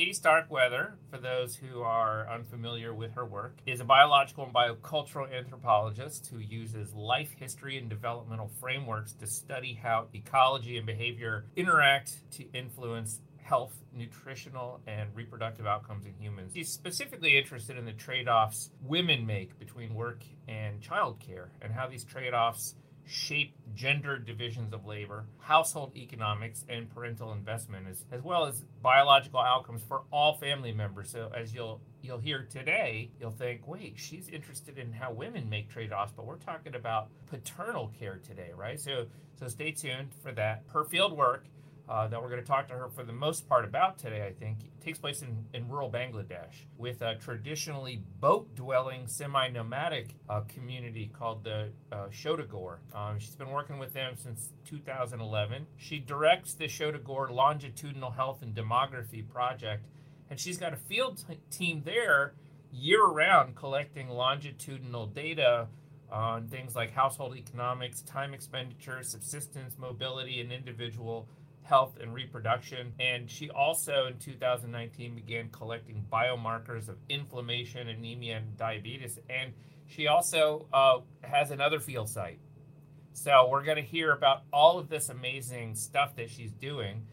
[0.00, 5.30] Katie Starkweather, for those who are unfamiliar with her work, is a biological and biocultural
[5.30, 12.30] anthropologist who uses life history and developmental frameworks to study how ecology and behavior interact
[12.30, 16.52] to influence health, nutritional, and reproductive outcomes in humans.
[16.54, 21.88] She's specifically interested in the trade offs women make between work and childcare and how
[21.88, 22.74] these trade offs
[23.10, 29.40] shape gender divisions of labor, household economics, and parental investment, as, as well as biological
[29.40, 31.10] outcomes for all family members.
[31.10, 35.68] So as you'll you'll hear today, you'll think, wait, she's interested in how women make
[35.68, 38.80] trade-offs, but we're talking about paternal care today, right?
[38.80, 40.62] So so stay tuned for that.
[40.72, 41.46] Her field work
[41.90, 44.32] uh, that we're going to talk to her for the most part about today, I
[44.32, 50.42] think, takes place in, in rural Bangladesh with a traditionally boat dwelling, semi nomadic uh,
[50.42, 52.76] community called the uh, Shodagor.
[52.94, 55.66] Um, she's been working with them since 2011.
[55.76, 59.86] She directs the Shodagor Longitudinal Health and Demography Project,
[60.30, 62.34] and she's got a field t- team there
[62.72, 65.66] year round collecting longitudinal data
[66.08, 71.28] on things like household economics, time expenditure, subsistence, mobility, and individual
[71.62, 72.92] health and reproduction.
[72.98, 79.18] And she also, in 2019, began collecting biomarkers of inflammation, anemia, and diabetes.
[79.28, 79.52] And
[79.86, 82.40] she also uh, has another field site.
[83.12, 87.06] So we're going to hear about all of this amazing stuff that she's doing,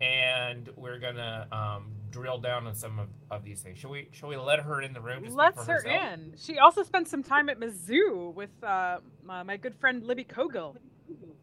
[0.00, 3.78] and we're going to um, drill down on some of, of these things.
[3.78, 4.08] Shall we?
[4.12, 5.24] Shall we let her in the room?
[5.30, 6.34] Let's her in.
[6.38, 10.76] She also spent some time at Mizzou with uh, my, my good friend Libby Cowgill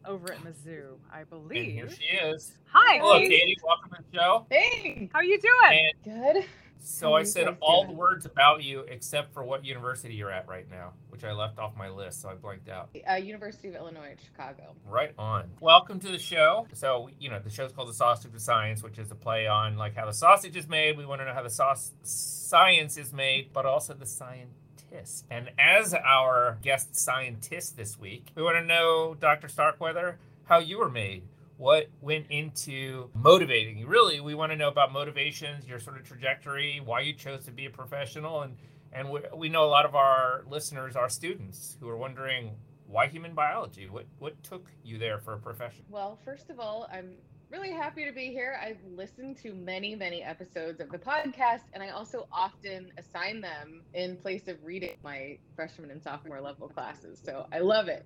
[0.06, 1.64] over at Mizzou, I believe.
[1.64, 2.54] And here she is.
[2.72, 2.98] Hi.
[2.98, 3.38] Hello, Katie.
[3.38, 3.58] Katie.
[3.64, 4.46] Welcome to the show.
[4.50, 5.10] Hey.
[5.14, 5.92] How are you doing?
[6.06, 6.46] And Good.
[6.82, 10.66] So I said all the words about you except for what university you're at right
[10.70, 12.90] now, which I left off my list, so I blanked out.
[13.10, 14.76] Uh, university of Illinois Chicago.
[14.86, 15.50] Right on.
[15.60, 16.68] Welcome to the show.
[16.74, 19.78] So you know the show's called the Sausage of Science, which is a play on
[19.78, 20.98] like how the sausage is made.
[20.98, 24.56] We want to know how the sauce science is made, but also the science
[24.90, 25.26] scientist.
[25.30, 29.48] And as our guest scientist this week, we want to know, Dr.
[29.48, 31.24] Starkweather, how you were made.
[31.58, 33.88] What went into motivating you?
[33.88, 37.52] Really, we want to know about motivations, your sort of trajectory, why you chose to
[37.52, 38.56] be a professional, and
[38.94, 42.56] and we, we know a lot of our listeners are students who are wondering
[42.88, 43.90] why human biology.
[43.90, 45.84] What what took you there for a profession?
[45.90, 47.16] Well, first of all, I'm
[47.52, 48.60] really happy to be here.
[48.62, 53.82] I've listened to many, many episodes of the podcast, and I also often assign them
[53.94, 57.20] in place of reading my freshman and sophomore level classes.
[57.24, 58.06] So I love it.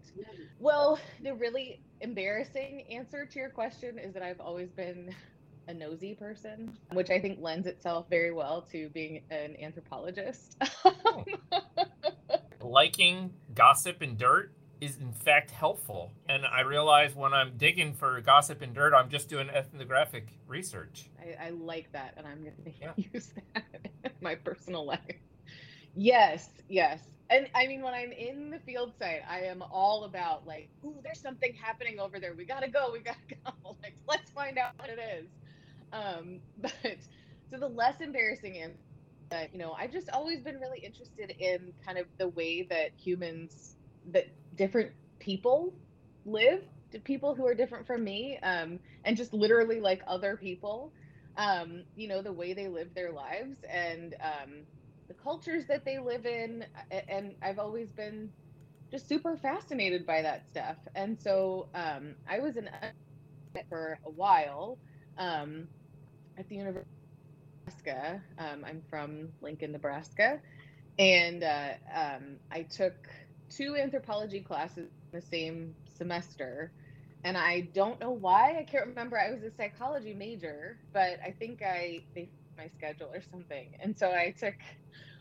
[0.59, 5.13] Well, the really embarrassing answer to your question is that I've always been
[5.67, 10.57] a nosy person, which I think lends itself very well to being an anthropologist.
[12.61, 14.53] Liking gossip and dirt
[14.83, 16.11] is in fact helpful.
[16.27, 21.09] And I realize when I'm digging for gossip and dirt, I'm just doing ethnographic research.
[21.19, 22.91] I, I like that, and I'm going to yeah.
[23.13, 23.63] use that
[24.03, 24.99] in my personal life.
[25.95, 26.99] Yes, yes.
[27.29, 30.95] And I mean, when I'm in the field site, I am all about like, ooh,
[31.03, 32.33] there's something happening over there.
[32.33, 32.91] We gotta go.
[32.91, 33.77] We gotta go.
[33.81, 35.27] Like, let's find out what it is.
[35.94, 36.97] Um, but
[37.50, 38.73] so the less embarrassing and
[39.29, 42.91] that you know, I've just always been really interested in kind of the way that
[42.97, 43.77] humans
[44.11, 45.73] that different people
[46.25, 46.63] live
[47.03, 50.93] people who are different from me um, and just literally like other people
[51.37, 54.65] um, you know the way they live their lives and um,
[55.07, 56.65] the cultures that they live in
[57.07, 58.31] and i've always been
[58.91, 60.77] just super fascinated by that stuff.
[60.95, 62.69] And so um, i was in
[63.69, 64.79] for a while
[65.17, 65.67] um,
[66.37, 66.89] at the university
[67.67, 68.21] of nebraska.
[68.37, 70.39] Um, i'm from lincoln nebraska.
[70.99, 71.73] And uh,
[72.51, 73.07] i took
[73.57, 76.71] two anthropology classes in the same semester.
[77.23, 78.57] And I don't know why.
[78.59, 79.17] I can't remember.
[79.17, 83.75] I was a psychology major, but I think I they my schedule or something.
[83.79, 84.55] And so I took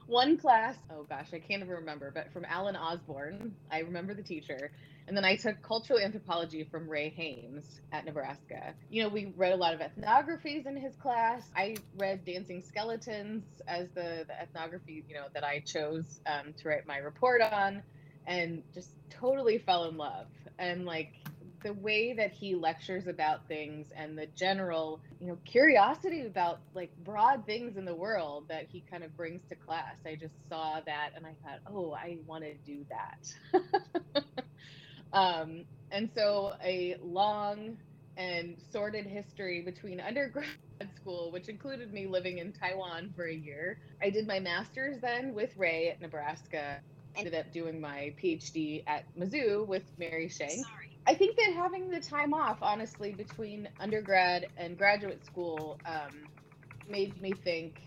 [0.06, 3.55] one class, oh gosh, I can't even remember, but from Alan Osborn.
[3.70, 4.73] I remember the teacher.
[5.08, 8.75] And then I took cultural anthropology from Ray Hames at Nebraska.
[8.88, 11.43] You know, we read a lot of ethnographies in his class.
[11.56, 16.69] I read Dancing Skeletons as the, the ethnography, you know, that I chose um, to
[16.69, 17.82] write my report on
[18.27, 20.27] and just totally fell in love.
[20.59, 21.13] And like
[21.63, 26.91] the way that he lectures about things and the general, you know, curiosity about like
[27.05, 29.95] broad things in the world that he kind of brings to class.
[30.05, 34.25] I just saw that and I thought, oh, I want to do that.
[35.13, 37.77] um, and so a long
[38.17, 40.47] and sordid history between undergrad
[40.97, 43.79] school, which included me living in Taiwan for a year.
[44.03, 46.81] I did my master's then with Ray at Nebraska
[47.17, 50.62] ended up doing my PhD at Mizzou with Mary Shenk.
[51.06, 56.26] I think that having the time off, honestly, between undergrad and graduate school, um,
[56.88, 57.81] made me think,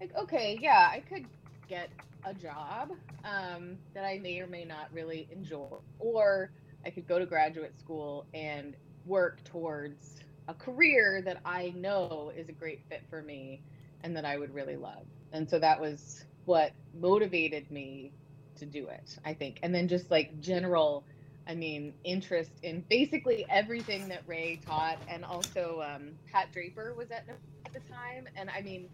[0.00, 1.26] like, okay, yeah, I could
[1.68, 1.90] get
[2.24, 2.92] a job
[3.24, 5.68] um, that I may or may not really enjoy,
[5.98, 6.50] or
[6.84, 8.74] I could go to graduate school and
[9.04, 13.62] work towards a career that I know is a great fit for me
[14.02, 15.04] and that I would really love.
[15.32, 18.12] And so that was what motivated me
[18.58, 19.60] to do it, I think.
[19.62, 21.04] And then just like general,
[21.46, 24.98] I mean, interest in basically everything that Ray taught.
[25.08, 27.24] And also, um, Pat Draper was at,
[27.64, 28.28] at the time.
[28.36, 28.88] And I mean,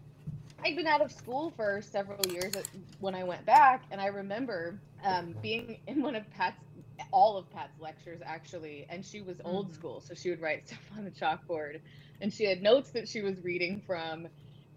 [0.65, 2.53] I'd been out of school for several years
[2.99, 6.63] when I went back, and I remember um, being in one of Pat's,
[7.11, 9.75] all of Pat's lectures actually, and she was old mm-hmm.
[9.75, 11.81] school, so she would write stuff on the chalkboard,
[12.21, 14.27] and she had notes that she was reading from,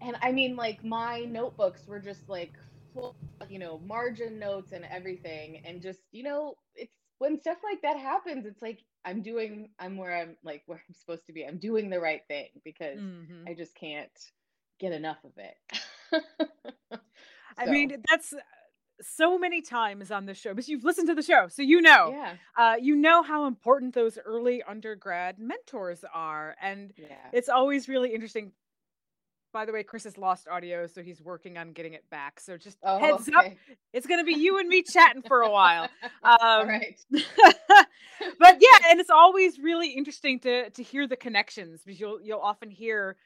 [0.01, 2.51] and I mean, like my notebooks were just like
[2.97, 3.15] full,
[3.49, 7.97] you know, margin notes and everything, and just you know, it's when stuff like that
[7.97, 11.45] happens, it's like I'm doing, I'm where I'm like where I'm supposed to be.
[11.45, 13.47] I'm doing the right thing because mm-hmm.
[13.47, 14.11] I just can't
[14.79, 15.81] get enough of it.
[16.91, 16.99] so.
[17.57, 18.33] I mean, that's
[19.01, 22.09] so many times on the show because you've listened to the show, so you know,
[22.11, 22.33] yeah.
[22.57, 27.07] uh, you know how important those early undergrad mentors are, and yeah.
[27.33, 28.51] it's always really interesting.
[29.57, 32.39] By the way, Chris has lost audio, so he's working on getting it back.
[32.39, 33.47] So just oh, heads okay.
[33.47, 33.53] up,
[33.91, 35.89] it's going to be you and me chatting for a while.
[36.23, 36.95] Um, All right.
[37.09, 37.23] but
[38.39, 42.69] yeah, and it's always really interesting to to hear the connections because you'll you'll often
[42.69, 43.17] hear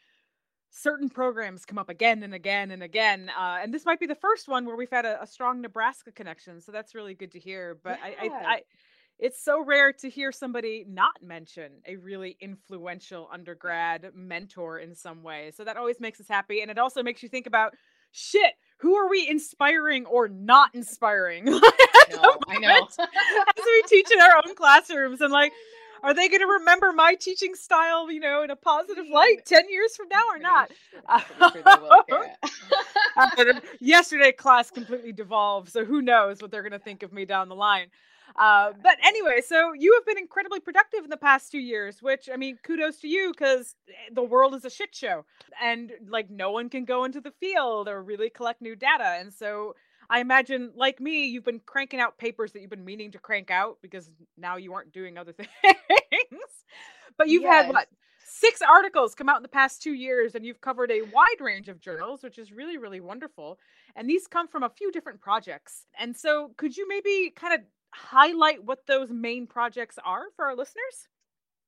[0.69, 3.29] certain programs come up again and again and again.
[3.37, 6.13] Uh, and this might be the first one where we've had a, a strong Nebraska
[6.13, 6.61] connection.
[6.61, 7.77] So that's really good to hear.
[7.83, 8.13] But yeah.
[8.21, 8.61] I, I, I,
[9.21, 15.21] it's so rare to hear somebody not mention a really influential undergrad mentor in some
[15.21, 15.51] way.
[15.55, 16.61] So that always makes us happy.
[16.61, 17.75] And it also makes you think about
[18.11, 21.45] shit, who are we inspiring or not inspiring?
[21.51, 21.61] no,
[22.47, 22.87] I know.
[22.99, 25.53] as we teach in our own classrooms and like,
[26.03, 29.69] are they going to remember my teaching style, you know, in a positive light 10
[29.69, 30.71] years from now or not?
[33.79, 37.49] yesterday class completely devolved, so who knows what they're going to think of me down
[37.49, 37.89] the line.
[38.35, 42.29] Uh, but anyway, so you have been incredibly productive in the past two years, which
[42.31, 43.75] I mean, kudos to you because
[44.11, 45.25] the world is a shit show
[45.61, 49.17] and like no one can go into the field or really collect new data.
[49.19, 49.75] And so
[50.09, 53.49] I imagine, like me, you've been cranking out papers that you've been meaning to crank
[53.49, 55.47] out because now you aren't doing other things.
[57.17, 57.65] but you've yes.
[57.65, 57.87] had what
[58.25, 61.69] six articles come out in the past two years, and you've covered a wide range
[61.69, 63.57] of journals, which is really, really wonderful.
[63.95, 65.85] And these come from a few different projects.
[65.97, 67.61] And so, could you maybe kind of
[67.93, 71.07] highlight what those main projects are for our listeners?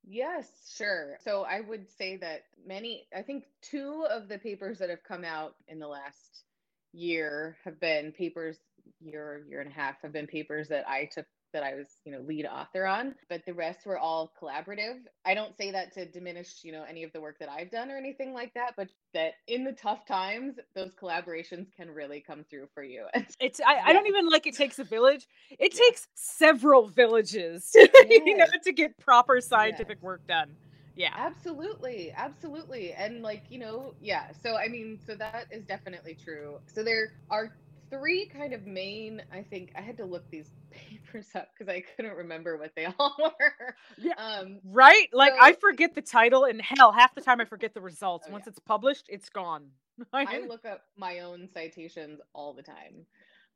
[0.06, 1.18] Yes, sure.
[1.24, 5.24] So I would say that many, I think two of the papers that have come
[5.24, 6.44] out in the last
[6.92, 8.58] year have been papers
[9.00, 12.12] year year and a half have been papers that I took that I was, you
[12.12, 15.00] know, lead author on, but the rest were all collaborative.
[15.26, 17.90] I don't say that to diminish, you know, any of the work that I've done
[17.90, 22.44] or anything like that, but that in the tough times, those collaborations can really come
[22.50, 23.06] through for you.
[23.40, 23.84] It's I, yeah.
[23.86, 25.28] I don't even like it takes a village.
[25.52, 25.80] It yeah.
[25.86, 27.90] takes several villages, yes.
[28.10, 30.04] you know, to get proper scientific yes.
[30.04, 30.50] work done
[30.96, 36.16] yeah absolutely absolutely and like you know yeah so i mean so that is definitely
[36.24, 37.52] true so there are
[37.94, 41.84] three kind of main i think i had to look these papers up because i
[41.96, 43.76] couldn't remember what they all were.
[43.98, 45.08] Yeah um right?
[45.14, 46.92] Like so, i forget the title and hell.
[46.92, 48.26] Half the time i forget the results.
[48.30, 48.52] Oh, once yeah.
[48.52, 49.68] it's published it's gone.
[50.14, 53.06] I look up my own citations all the time.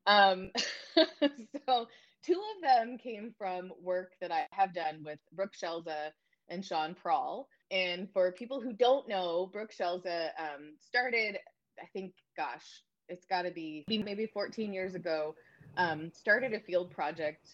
[0.06, 0.51] Um
[1.67, 1.88] so
[2.24, 6.12] two of them came from work that i have done with brooke Scelza
[6.50, 7.48] and Sean Prall.
[7.72, 11.38] And for people who don't know, Brooke Scelza um, started,
[11.82, 15.36] I think, gosh, it's got to be maybe 14 years ago,
[15.78, 17.48] um, started a field project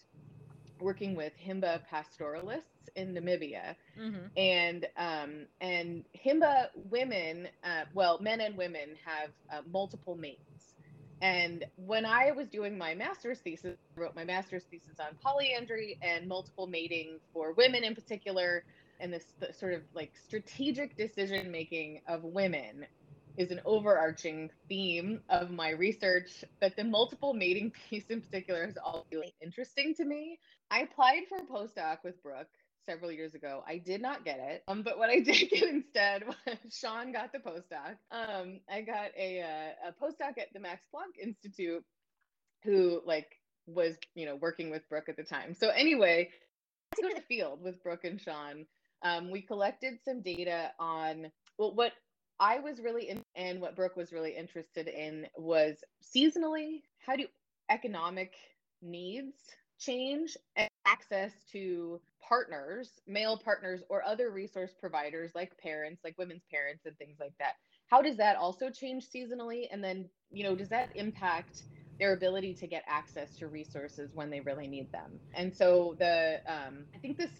[0.80, 4.26] working with Himba pastoralists in Namibia, mm-hmm.
[4.36, 10.40] and um, and Himba women, uh, well, men and women have uh, multiple mates.
[11.22, 15.98] And when I was doing my master's thesis, I wrote my master's thesis on polyandry
[16.02, 18.64] and multiple mating for women in particular
[19.00, 19.24] and this
[19.58, 22.86] sort of like strategic decision making of women
[23.36, 28.76] is an overarching theme of my research, but the multiple mating piece in particular is
[28.76, 30.38] all really interesting to me.
[30.70, 32.48] I applied for a postdoc with Brooke
[32.86, 33.64] several years ago.
[33.66, 37.32] I did not get it, um, but what I did get instead was Sean got
[37.32, 37.96] the postdoc.
[38.10, 41.84] Um, I got a uh, a postdoc at the Max Planck Institute,
[42.62, 45.54] who like was you know working with Brooke at the time.
[45.54, 46.30] So anyway,
[46.96, 48.66] to go to the field with Brooke and Sean
[49.04, 51.92] um, we collected some data on well, what
[52.40, 57.26] I was really in, and what Brooke was really interested in was seasonally, how do
[57.70, 58.34] economic
[58.82, 59.36] needs
[59.78, 66.44] change and access to partners, male partners, or other resource providers like parents, like women's
[66.50, 67.54] parents, and things like that.
[67.86, 69.66] how does that also change seasonally?
[69.70, 71.62] And then, you know, does that impact
[71.98, 75.18] their ability to get access to resources when they really need them?
[75.34, 77.30] And so the, um, I think this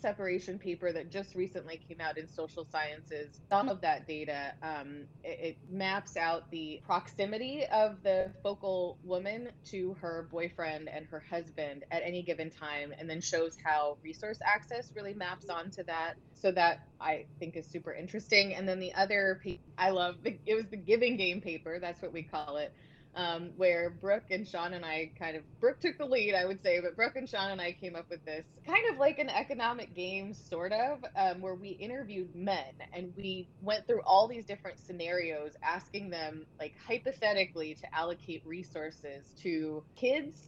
[0.00, 5.02] separation paper that just recently came out in social sciences some of that data um,
[5.22, 11.22] it, it, maps out the proximity of the focal woman to her boyfriend and her
[11.30, 16.14] husband at any given time and then shows how resource access really maps onto that
[16.40, 19.40] so that i think is super interesting and then the other
[19.76, 22.72] i love the, it was the giving game paper that's what we call it
[23.16, 26.62] um, where Brooke and Sean and I kind of Brooke took the lead, I would
[26.62, 29.28] say, but Brooke and Sean and I came up with this kind of like an
[29.28, 34.44] economic game, sort of, um, where we interviewed men and we went through all these
[34.44, 40.40] different scenarios, asking them like hypothetically to allocate resources to kids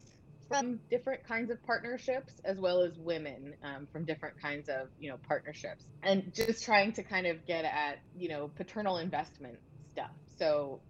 [0.48, 5.10] from different kinds of partnerships as well as women um, from different kinds of you
[5.10, 9.58] know partnerships and just trying to kind of get at you know paternal investment
[9.92, 10.10] stuff.
[10.38, 10.80] So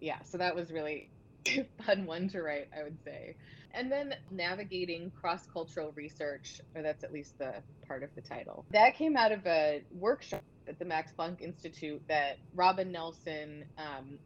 [0.00, 1.10] yeah so that was really
[1.86, 3.36] fun one to write, I would say.
[3.72, 7.54] And then navigating cross cultural research, or that's at least the
[7.86, 8.64] part of the title.
[8.70, 14.18] That came out of a workshop at the Max Planck Institute that Robin Nelson um,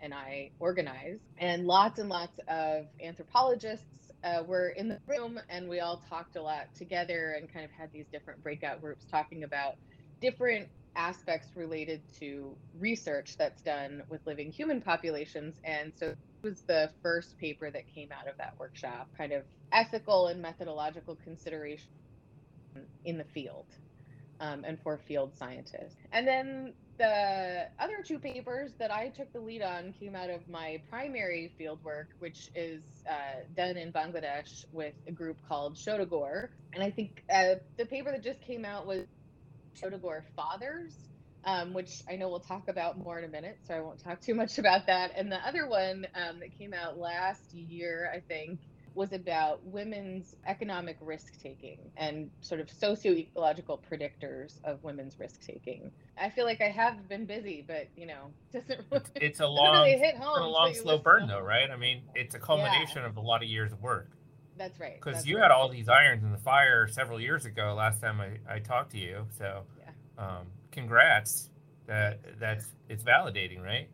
[0.00, 1.22] and I organized.
[1.38, 3.84] And lots and lots of anthropologists
[4.24, 7.70] uh, were in the room, and we all talked a lot together and kind of
[7.70, 9.74] had these different breakout groups talking about
[10.20, 15.54] different aspects related to research that's done with living human populations.
[15.64, 19.44] And so it was the first paper that came out of that workshop, kind of
[19.72, 21.88] ethical and methodological consideration
[23.04, 23.66] in the field
[24.40, 25.96] um, and for field scientists.
[26.12, 30.48] And then the other two papers that I took the lead on came out of
[30.48, 36.48] my primary field work, which is uh, done in Bangladesh with a group called Shodagor.
[36.72, 39.04] And I think uh, the paper that just came out was
[39.80, 40.94] Shodagor fathers,
[41.44, 44.20] um, which I know we'll talk about more in a minute, so I won't talk
[44.20, 45.12] too much about that.
[45.16, 48.60] And the other one um, that came out last year, I think,
[48.94, 55.92] was about women's economic risk taking and sort of socio-ecological predictors of women's risk taking.
[56.20, 59.46] I feel like I have been busy, but you know, doesn't really, it's, it's a
[59.46, 60.38] long, really hit home.
[60.38, 61.70] It's a long, slow burn, though, right?
[61.70, 63.06] I mean, it's a culmination yeah.
[63.06, 64.10] of a lot of years of work.
[64.58, 64.96] That's right.
[65.02, 65.44] Because you right.
[65.44, 67.74] had all these irons in the fire several years ago.
[67.76, 70.22] Last time I, I talked to you, so yeah.
[70.22, 71.50] um, congrats.
[71.86, 73.88] That that's it's validating, right?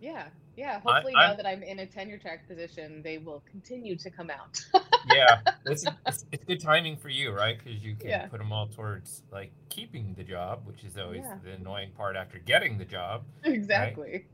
[0.00, 0.80] Yeah, yeah.
[0.80, 4.30] Hopefully, I, now that I'm in a tenure track position, they will continue to come
[4.30, 4.64] out.
[5.12, 7.58] yeah, it's, it's, it's good timing for you, right?
[7.58, 8.26] Because you can yeah.
[8.26, 11.36] put them all towards like keeping the job, which is always yeah.
[11.44, 13.24] the annoying part after getting the job.
[13.44, 14.10] Exactly.
[14.10, 14.26] Right?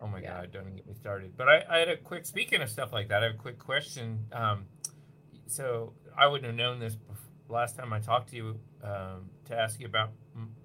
[0.00, 0.40] Oh my yeah.
[0.40, 0.52] God!
[0.52, 1.36] Don't even get me started.
[1.36, 3.22] But I, I had a quick speaking of stuff like that.
[3.22, 4.26] I have a quick question.
[4.32, 4.64] Um,
[5.46, 6.96] so I wouldn't have known this
[7.48, 10.10] last time I talked to you um, to ask you about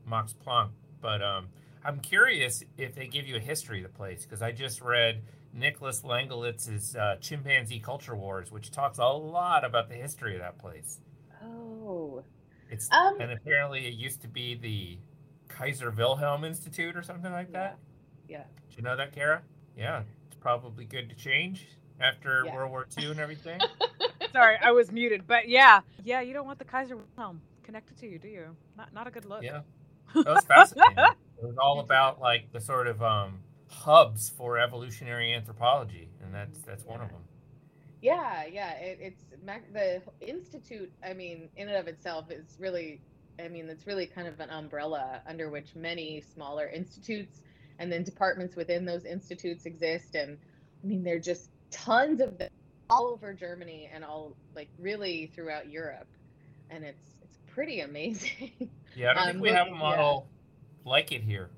[0.05, 0.69] Max Planck,
[1.01, 1.47] but um,
[1.83, 5.21] I'm curious if they give you a history of the place because I just read
[5.53, 10.57] Nicolas Langlitz's uh, Chimpanzee Culture Wars, which talks a lot about the history of that
[10.57, 10.99] place.
[11.43, 12.23] Oh,
[12.69, 14.97] it's um, and apparently it used to be the
[15.47, 17.77] Kaiser Wilhelm Institute or something like that.
[18.27, 18.37] Yeah.
[18.37, 18.43] yeah.
[18.69, 19.41] Did you know that, Cara?
[19.75, 21.67] Yeah, it's probably good to change
[21.99, 22.53] after yeah.
[22.53, 23.59] World War II and everything.
[24.31, 25.27] Sorry, I was muted.
[25.27, 28.55] But yeah, yeah, you don't want the Kaiser Wilhelm connected to you, do you?
[28.77, 29.43] Not not a good look.
[29.43, 29.61] Yeah,
[30.15, 30.97] that was fascinating.
[30.97, 36.59] it was all about like the sort of um, hubs for evolutionary anthropology, and that's
[36.61, 37.21] that's one of them.
[38.01, 39.23] Yeah, yeah, it, it's
[39.73, 40.91] the institute.
[41.03, 43.01] I mean, in and of itself, is really,
[43.43, 47.41] I mean, it's really kind of an umbrella under which many smaller institutes
[47.77, 50.15] and then departments within those institutes exist.
[50.15, 50.37] And
[50.83, 52.49] I mean, they're just tons of them
[52.89, 56.07] all over Germany and all like really throughout Europe,
[56.69, 58.51] and it's it's pretty amazing.
[58.95, 60.27] Yeah, I don't um, think we have a model
[60.83, 60.91] yeah.
[60.91, 61.51] like it here.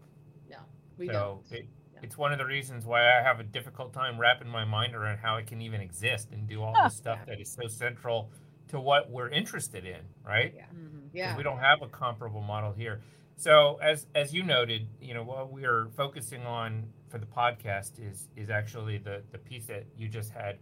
[0.50, 0.58] No,
[0.98, 1.60] we so don't.
[1.60, 1.68] It,
[2.04, 5.20] It's one of the reasons why I have a difficult time wrapping my mind around
[5.20, 7.34] how it can even exist and do all this stuff yeah.
[7.36, 8.30] that is so central
[8.70, 10.54] to what we're interested in, right?
[10.56, 10.66] Yeah.
[10.66, 10.98] Mm-hmm.
[11.14, 11.38] Yeah.
[11.38, 13.02] We don't have a comparable model here.
[13.38, 18.00] So as as you noted, you know, what we are focusing on for the podcast
[18.00, 20.58] is is actually the the piece that you just had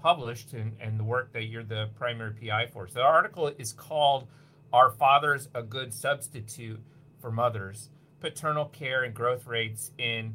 [0.00, 2.86] published and, and the work that you're the primary PI for.
[2.88, 4.26] So the article is called
[4.72, 6.80] Are Fathers a Good Substitute
[7.20, 7.90] for Mothers?
[8.20, 10.34] Paternal Care and Growth Rates in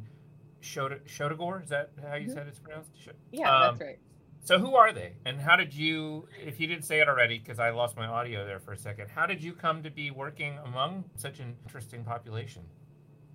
[0.60, 1.62] Shodagor.
[1.62, 2.34] Is that how you mm-hmm.
[2.34, 2.90] said it's pronounced?
[3.30, 3.98] Yeah, um, that's right.
[4.46, 5.12] So who are they?
[5.24, 8.46] And how did you, if you didn't say it already, because I lost my audio
[8.46, 12.04] there for a second, how did you come to be working among such an interesting
[12.04, 12.62] population?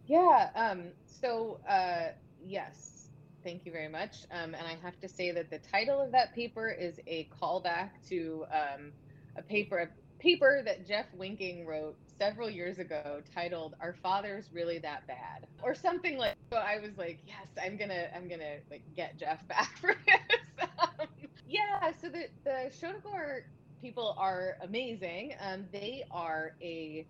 [0.07, 2.13] Yeah, um, so uh,
[2.45, 3.00] yes,
[3.43, 4.25] Thank you very much.
[4.31, 7.91] Um, and I have to say that the title of that paper is a callback
[8.09, 8.93] to um,
[9.37, 14.79] a paper, a paper that Jeff Winking wrote several years ago titled Are Fathers Really
[14.79, 15.47] That Bad?
[15.63, 19.47] Or something like so I was like, Yes, I'm gonna I'm gonna like get Jeff
[19.47, 20.67] back for this.
[20.79, 21.07] um,
[21.45, 23.41] yeah, so the the Shodagor
[23.81, 25.33] people are amazing.
[25.39, 27.07] Um, they are a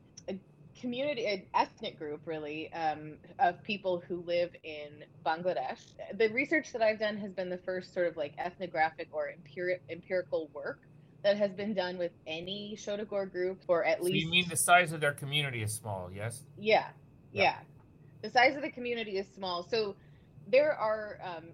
[0.81, 5.79] community, an ethnic group, really, um, of people who live in Bangladesh.
[6.17, 9.81] The research that I've done has been the first sort of like ethnographic or empiric,
[9.89, 10.79] empirical work
[11.23, 14.25] that has been done with any Shodagor group for at So least.
[14.25, 16.09] you mean the size of their community is small?
[16.13, 16.43] Yes.
[16.57, 16.87] Yeah,
[17.31, 17.43] Yeah.
[17.43, 17.55] yeah.
[18.23, 19.63] The size of the community is small.
[19.63, 19.95] So
[20.47, 21.45] there are um,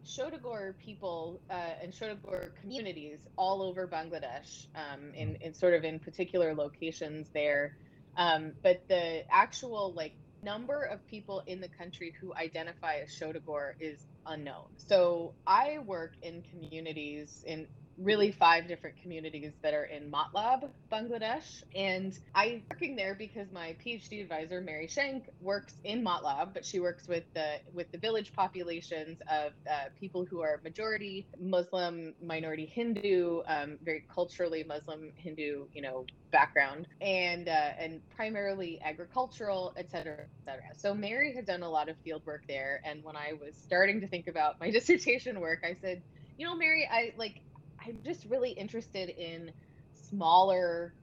[0.83, 6.55] people uh, and Shodagor communities all over Bangladesh, um, in, in sort of in particular
[6.55, 7.77] locations there.
[8.17, 13.73] Um, but the actual like number of people in the country who identify as Shodagor
[13.79, 14.65] is unknown.
[14.77, 21.63] So I work in communities in really five different communities that are in Matlab, Bangladesh.
[21.75, 26.79] And I'm working there because my PhD advisor, Mary Shenk, works in Matlab, but she
[26.79, 32.65] works with the with the village populations of uh, people who are majority Muslim, minority
[32.65, 39.89] Hindu, um, very culturally Muslim Hindu, you know, background, and uh, and primarily agricultural, et
[39.89, 40.69] cetera, et cetera.
[40.75, 44.01] So Mary had done a lot of field work there, and when I was starting
[44.01, 46.01] to think about my dissertation work, I said,
[46.37, 47.41] you know, Mary, I like
[47.87, 49.51] I'm just really interested in
[50.09, 50.93] smaller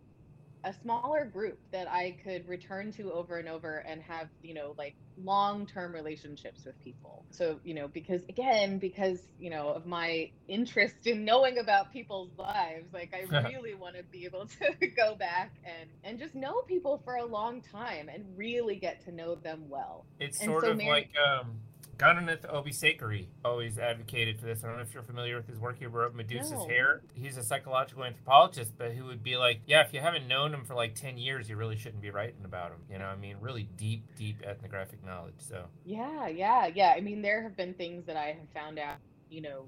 [0.64, 4.74] a smaller group that I could return to over and over and have, you know,
[4.78, 7.24] like long-term relationships with people.
[7.30, 12.30] So, you know, because again, because, you know, of my interest in knowing about people's
[12.38, 16.62] lives, like I really want to be able to go back and and just know
[16.62, 20.06] people for a long time and really get to know them well.
[20.18, 21.58] It's And sort so of Mary- like um,
[21.96, 24.64] Gananath Obeyesekere always advocated for this.
[24.64, 25.78] I don't know if you're familiar with his work.
[25.78, 26.66] He wrote Medusa's No.
[26.68, 27.02] Hair.
[27.14, 30.64] He's a psychological anthropologist, but who would be like, yeah, if you haven't known him
[30.64, 32.78] for like 10 years, you really shouldn't be writing about him.
[32.90, 35.34] You know, I mean, really deep, deep ethnographic knowledge.
[35.38, 36.94] So, Yeah, yeah, yeah.
[36.96, 38.96] I mean, there have been things that I have found out,
[39.30, 39.66] you know,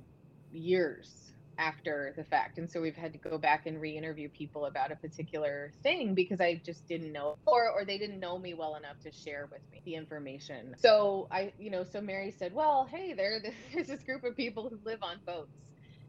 [0.53, 1.26] years
[1.59, 2.59] after the fact.
[2.59, 6.15] And so we've had to go back and re interview people about a particular thing
[6.15, 9.49] because I just didn't know, or, or they didn't know me well enough to share
[9.51, 10.75] with me the information.
[10.79, 13.41] So I, you know, so Mary said, well, hey, there,
[13.75, 15.57] there's this group of people who live on boats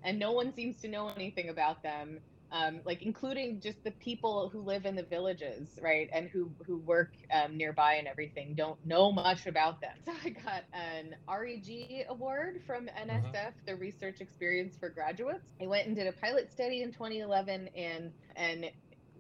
[0.04, 2.20] and no one seems to know anything about them
[2.52, 6.78] um, like including just the people who live in the villages, right, and who who
[6.78, 9.92] work um, nearby and everything, don't know much about them.
[10.08, 15.44] So I got an REG award from NSF, the Research Experience for Graduates.
[15.62, 18.66] I went and did a pilot study in 2011, and and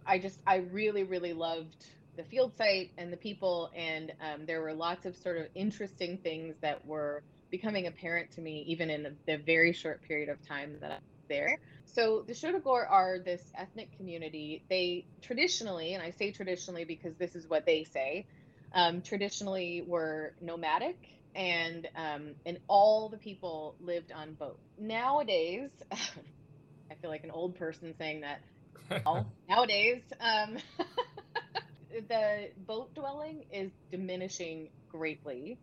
[0.05, 1.85] I just I really really loved
[2.15, 6.17] the field site and the people, and um, there were lots of sort of interesting
[6.17, 10.77] things that were becoming apparent to me even in the very short period of time
[10.81, 11.59] that I there.
[11.85, 14.63] So the Shodagor are this ethnic community.
[14.69, 18.25] They traditionally, and I say traditionally because this is what they say,
[18.73, 20.97] um, traditionally were nomadic,
[21.35, 24.67] and um, and all the people lived on boats.
[24.77, 28.41] Nowadays, I feel like an old person saying that.
[29.05, 30.57] Now, nowadays, um,
[32.07, 35.57] the boat dwelling is diminishing greatly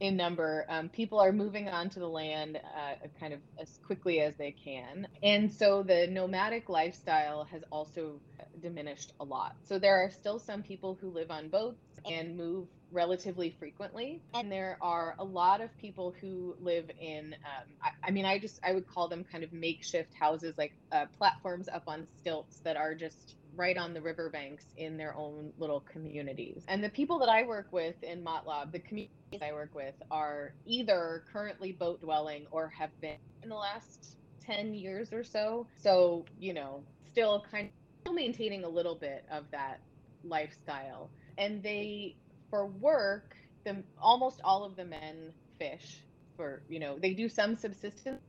[0.00, 0.66] in number.
[0.68, 5.06] Um, people are moving onto the land uh, kind of as quickly as they can.
[5.22, 8.20] And so the nomadic lifestyle has also
[8.62, 9.54] diminished a lot.
[9.68, 14.20] So there are still some people who live on boats and move relatively frequently.
[14.34, 18.38] And there are a lot of people who live in, um, I, I mean, I
[18.38, 22.60] just, I would call them kind of makeshift houses, like uh, platforms up on stilts
[22.64, 26.64] that are just right on the riverbanks in their own little communities.
[26.66, 30.54] And the people that I work with in Matlab, the communities I work with, are
[30.64, 35.66] either currently boat dwelling or have been in the last 10 years or so.
[35.76, 39.80] So, you know, still kind of still maintaining a little bit of that
[40.24, 41.10] lifestyle.
[41.36, 42.16] And they,
[42.48, 45.98] for work, the almost all of the men fish
[46.34, 48.22] for, you know, they do some subsistence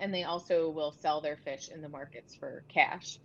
[0.00, 3.20] and they also will sell their fish in the markets for cash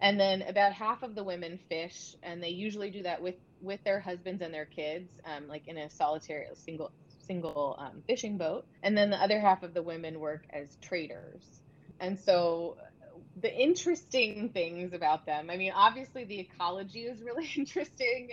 [0.00, 3.82] and then about half of the women fish and they usually do that with with
[3.84, 6.90] their husbands and their kids um, like in a solitary single
[7.26, 8.66] single um, fishing boat.
[8.82, 11.42] And then the other half of the women work as traders.
[12.00, 12.76] And so
[13.40, 18.30] the interesting things about them i mean obviously the ecology is really interesting.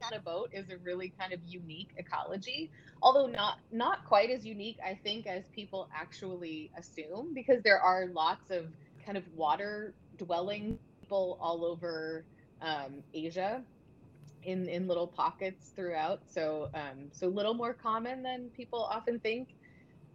[0.00, 2.70] On a boat is a really kind of unique ecology
[3.02, 8.06] although not not quite as unique i think as people actually assume because there are
[8.06, 8.66] lots of
[9.04, 12.24] kind of water dwelling people all over
[12.60, 13.62] um, Asia
[14.42, 16.20] in in little pockets throughout.
[16.28, 19.48] So um, so little more common than people often think.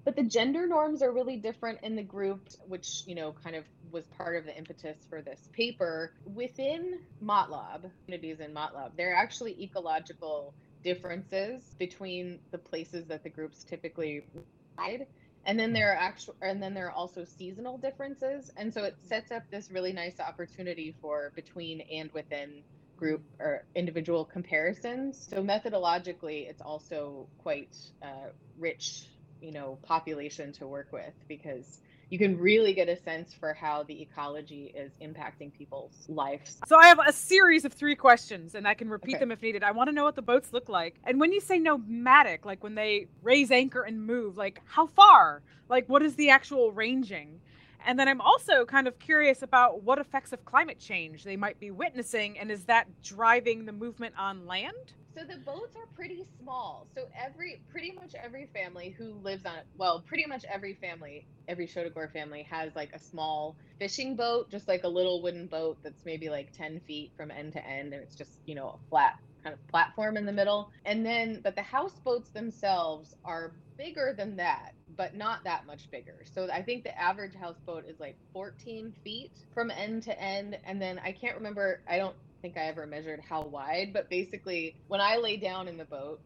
[0.05, 3.63] But the gender norms are really different in the group, which you know kind of
[3.91, 6.13] was part of the impetus for this paper.
[6.25, 13.29] Within Matlab, communities in Matlab, there are actually ecological differences between the places that the
[13.29, 15.07] groups typically reside.
[15.45, 18.95] And then there are actual, and then there are also seasonal differences, and so it
[19.03, 22.63] sets up this really nice opportunity for between and within
[22.95, 25.27] group or individual comparisons.
[25.29, 29.09] So methodologically, it's also quite uh, rich,
[29.41, 33.83] you know, population to work with because you can really get a sense for how
[33.83, 36.57] the ecology is impacting people's lives.
[36.67, 39.19] So I have a series of three questions and I can repeat Okay.
[39.19, 39.63] them if needed.
[39.63, 40.95] I want to know what the boats look like.
[41.05, 45.41] And when you say nomadic, like when they raise anchor and move, like how far?
[45.69, 47.39] Like what is the actual ranging?
[47.85, 51.59] And then I'm also kind of curious about what effects of climate change they might
[51.59, 54.93] be witnessing and is that driving the movement on land?
[55.15, 56.87] So the boats are pretty small.
[56.95, 61.67] So every pretty much every family who lives on well, pretty much every family, every
[61.67, 66.03] Shodagor family has like a small fishing boat, just like a little wooden boat that's
[66.03, 69.19] maybe like 10 feet from end to end, and it's just, you know, a flat
[69.43, 70.71] kind of platform in the middle.
[70.85, 76.23] And then, but the houseboats themselves are bigger than that, but not that much bigger.
[76.33, 80.57] So I think the average houseboat is like 14 feet from end to end.
[80.65, 84.75] And then I can't remember, I don't think I ever measured how wide, but basically,
[84.87, 86.19] when I lay down in the boat,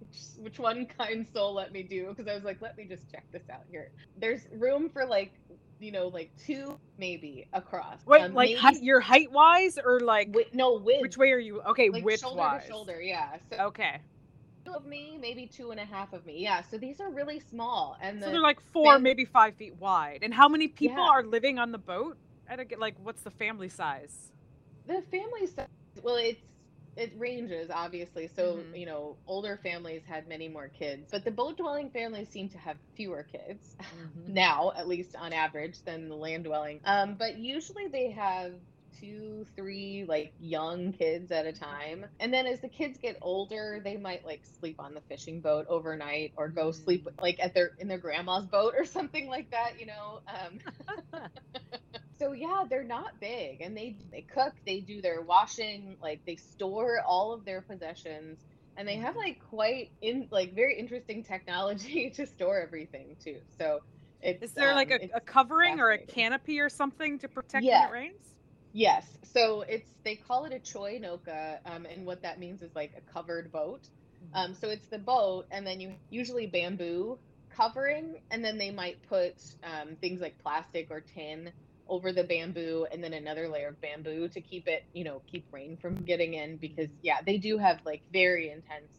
[0.00, 3.10] which, which one kind soul let me do, because I was like, let me just
[3.10, 3.90] check this out here.
[4.18, 5.32] There's room for like,
[5.78, 8.04] you know, like two maybe across.
[8.06, 11.00] Wait, Um, like maybe- height, your height wise or like wi- no width.
[11.02, 11.60] which way are you?
[11.62, 12.62] Okay, like width shoulder wise.
[12.64, 13.36] to shoulder, yeah.
[13.50, 14.00] So Okay.
[14.74, 16.62] Of me, maybe two and a half of me, yeah.
[16.70, 19.74] So these are really small, and the So they're like four, fam- maybe five feet
[19.76, 20.20] wide.
[20.22, 21.10] And how many people Yeah.
[21.10, 22.16] are living on the boat?
[22.48, 24.32] I don't get like what's the family size?
[24.86, 25.66] the family size
[26.02, 26.40] well it's
[26.96, 28.78] it ranges obviously so Mhm.
[28.78, 32.58] you know older families had many more kids but the boat dwelling families seem to
[32.58, 33.76] have fewer kids
[34.26, 38.54] now at least on average than the land dwelling um but usually they have
[39.00, 42.06] two three like young kids at a time.
[42.20, 45.66] And then as the kids get older they might like sleep on the fishing boat
[45.68, 49.80] overnight or go sleep like at their in their grandma's boat or something like that
[49.80, 51.22] you know um.
[52.18, 56.36] So yeah they're not big and they they cook they do their washing like they
[56.36, 58.38] store all of their possessions
[58.76, 63.38] and they have like quite in like very interesting technology to store everything too.
[63.58, 63.80] So
[64.22, 67.64] it's, Is there like um, a, a covering or a canopy or something to protect
[67.64, 67.82] Yeah.
[67.82, 68.34] when it rains?
[68.72, 69.16] Yes.
[69.24, 72.92] So it's they call it a choi noka, um, and what that means is like
[72.96, 73.88] a covered boat.
[74.34, 77.18] Um, so it's the boat, and then you usually bamboo
[77.56, 81.52] covering, and then they might put um, things like plastic or tin
[81.88, 85.46] over the bamboo, and then another layer of bamboo to keep it, you know, keep
[85.52, 86.58] rain from getting in.
[86.58, 88.92] Because yeah, they do have like very intense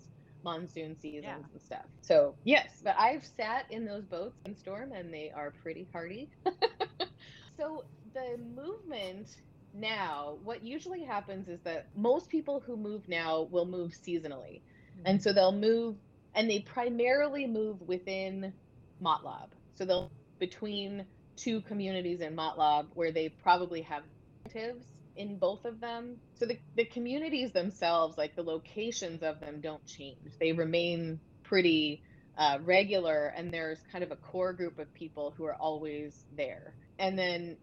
[0.43, 1.47] monsoon seasons Yeah.
[1.53, 1.85] and stuff.
[2.01, 6.29] So yes, but I've sat in those boats in storm, and they are pretty hardy.
[7.57, 9.29] so the movement
[9.73, 14.61] now, what usually happens is that most people who move now will move seasonally.
[15.05, 15.95] And so they'll move,
[16.35, 18.53] and they primarily move within
[19.01, 19.49] Matlab.
[19.75, 21.05] So they'll between
[21.37, 24.03] two communities in Matlab where they probably have
[24.43, 26.17] relatives in both of them.
[26.33, 30.17] So the, the communities themselves, like the locations of them, don't change.
[30.39, 32.01] They remain pretty
[32.37, 36.73] uh, regular, and there's kind of a core group of people who are always there.
[36.97, 37.57] And then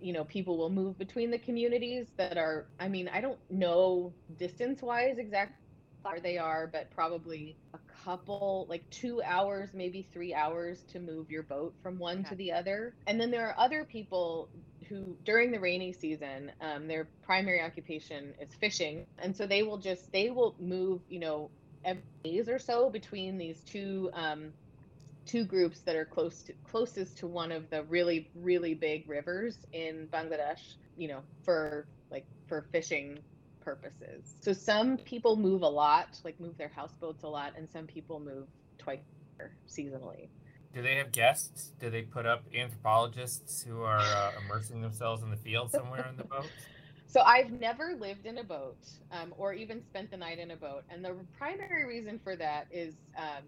[0.00, 4.12] you know people will move between the communities that are i mean i don't know
[4.36, 5.54] distance wise exactly
[6.02, 11.30] where they are but probably a couple like two hours maybe three hours to move
[11.30, 12.94] your boat from one to the other.
[13.06, 14.50] And then there are other people
[14.88, 19.06] who during the rainy season um, their primary occupation is fishing.
[19.18, 21.50] And so they will just they will move you know
[21.84, 24.52] every days or so between these two um,
[25.28, 29.58] two groups that are close to closest to one of the really really big rivers
[29.72, 33.18] in Bangladesh, you know, for like for fishing
[33.60, 34.34] purposes.
[34.40, 38.18] So some people move a lot, like move their houseboats a lot, and some people
[38.18, 38.46] move
[38.78, 39.00] twice
[39.68, 40.28] seasonally.
[40.74, 41.72] Do they have guests?
[41.80, 46.16] Do they put up anthropologists who are uh, immersing themselves in the field somewhere in
[46.16, 46.50] the boat?
[47.06, 48.78] So I've never lived in a boat
[49.12, 52.66] um, or even spent the night in a boat, and the primary reason for that
[52.70, 53.44] is um,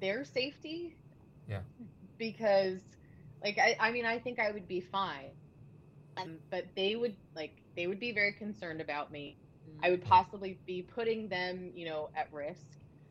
[0.00, 0.96] their safety.
[1.48, 1.60] Yeah.
[2.18, 2.82] Because,
[3.42, 5.32] like, I, I mean, I think I would be fine,
[6.16, 9.38] um, but they would like they would be very concerned about me.
[9.82, 12.66] I would possibly be putting them, you know, at risk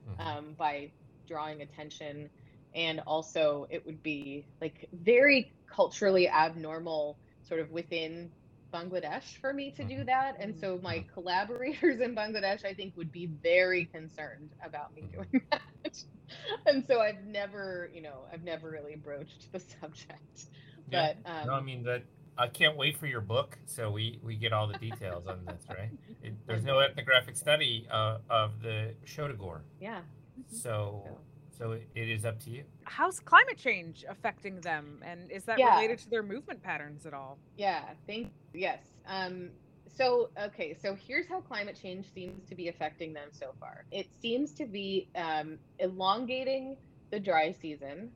[0.05, 0.17] Mhm.
[0.19, 0.91] um, by
[1.27, 2.29] drawing attention,
[2.73, 8.31] and also it would be like very culturally abnormal, sort of within
[8.75, 10.05] Bangladesh for me to do Mhm.
[10.07, 10.35] that.
[10.39, 11.07] And so my Mhm.
[11.13, 15.61] collaborators in Bangladesh, I think, would be very concerned about me doing that.
[16.67, 20.45] and so I've never, you know, I've never really broached the subject.
[20.89, 21.13] Yeah.
[21.23, 22.03] But um, no, I mean that
[22.37, 25.63] I can't wait for your book, so we we get all the details on this,
[25.69, 25.91] right?
[26.21, 29.61] It, there's no ethnographic study uh, of the Shodagor.
[29.79, 30.01] Yeah.
[30.47, 30.57] So,
[31.05, 31.19] so
[31.61, 32.63] it, it is up to you.
[32.83, 35.75] How's climate change affecting them, and is that Yeah.
[35.75, 37.37] related to their movement patterns at all?
[37.57, 38.79] Yeah, thank yes.
[39.07, 39.51] Um
[39.87, 43.85] so okay, so here's how climate change seems to be affecting them so far.
[43.91, 46.75] It seems to be um, elongating
[47.11, 48.09] the dry season,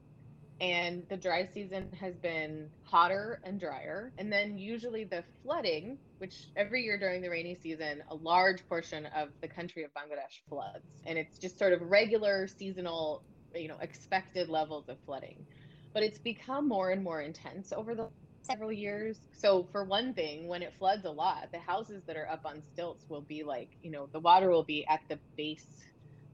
[0.61, 4.13] and the dry season has been hotter and drier.
[4.17, 9.05] And then usually the flooding, which every year during the rainy season, a large portion
[9.15, 13.23] of the country of Bangladesh floods, and it's just sort of regular seasonal,
[13.55, 15.45] you know, expected levels of flooding.
[15.93, 18.09] But it's become more and more intense over the
[18.43, 19.19] several years.
[19.33, 22.63] So for one thing, when it floods a lot, the houses that are up on
[22.73, 25.67] stilts will be like, you know, the water will be at the base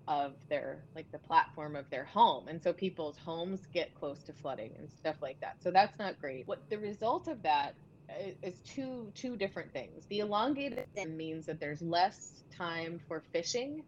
[0.08, 2.48] of their like the platform of their home.
[2.48, 5.58] And so people's homes get close to flooding and stuff like that.
[5.62, 6.48] So that's not great.
[6.48, 7.76] What the result of that
[8.20, 10.06] is, is two two different things.
[10.10, 13.84] The elongated means that there's less time for fishing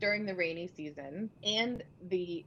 [0.00, 2.44] during the rainy season and the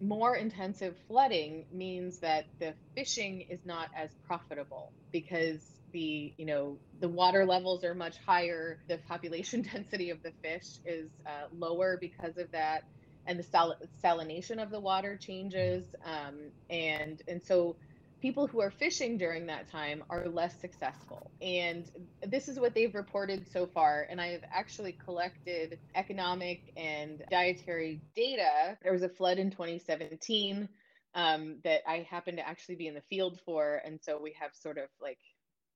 [0.00, 6.80] more intensive flooding means that the fishing is not as profitable because the you know
[6.98, 8.80] the water levels are much higher.
[8.88, 12.82] The population density of the fish is uh, lower because of that
[13.26, 17.76] and the sal- salination of the water changes um, and and so
[18.22, 21.30] people who are fishing during that time are less successful.
[21.40, 21.88] And
[22.22, 28.02] this is what they've reported so far and i have actually collected economic and dietary
[28.14, 28.76] data.
[28.82, 30.68] There was a flood in 2017
[31.14, 34.50] um, that i happened to actually be in the field for and so we have
[34.54, 35.18] sort of like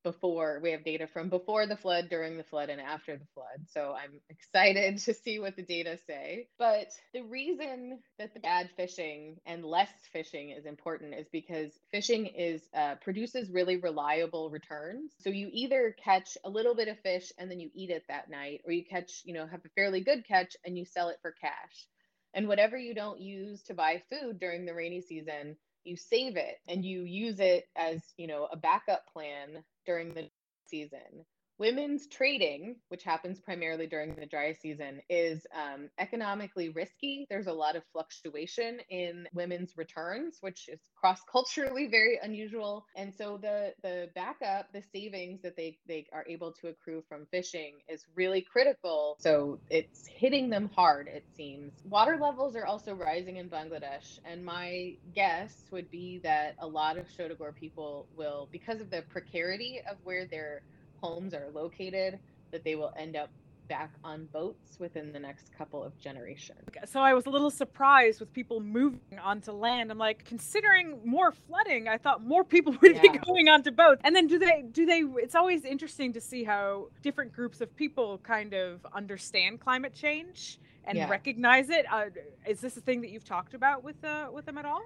[0.05, 3.67] before we have data from before the flood during the flood and after the flood.
[3.73, 6.49] So i'm excited to see what the data say.
[6.59, 12.27] But the reason that the bad fishing and less fishing is important is because fishing
[12.27, 15.12] is uh, produces really reliable returns.
[15.21, 18.31] So you either catch a little bit of fish and then you eat it that
[18.31, 21.19] night or you catch you know have a fairly good catch and you sell it
[21.23, 21.87] for cash.
[22.35, 26.57] And whatever you don't use to buy food during the rainy season you save it
[26.68, 30.29] and you use it as you know a backup plan during the
[30.66, 31.25] season
[31.59, 37.27] women's trading which happens primarily during the dry season is um, economically risky.
[37.31, 42.85] There's a lot of fluctuation in women's returns which is cross culturally very unusual.
[42.97, 47.27] And so the the backup the savings that they they are able to accrue from
[47.31, 49.17] fishing is really critical.
[49.21, 51.75] So it's hitting them hard it seems.
[51.85, 56.99] Water levels are also rising in bangladesh and my guess would be that a lot
[56.99, 60.62] of Shodagor people will because of the precarity of where their
[61.05, 62.19] homes are located
[62.51, 63.29] that they will end up
[63.69, 66.61] back on boats within the next couple of generations.
[66.87, 69.90] So I was a little surprised with people moving onto land.
[69.90, 74.01] I'm like, considering more flooding, I thought more people would be going onto boats.
[74.05, 77.75] And then do they do they it's always interesting to see how different groups of
[77.77, 81.09] people kind of understand climate change and Yeah.
[81.09, 81.87] recognize it.
[81.90, 82.07] Uh,
[82.47, 84.83] is this a thing that you've talked about with uh, with them at all?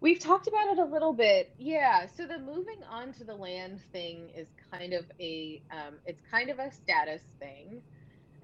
[0.00, 1.54] We've talked about it a little bit.
[1.58, 2.06] Yeah.
[2.16, 6.50] So the moving on to the land thing is kind of a um, it's kind
[6.50, 7.82] of a status thing.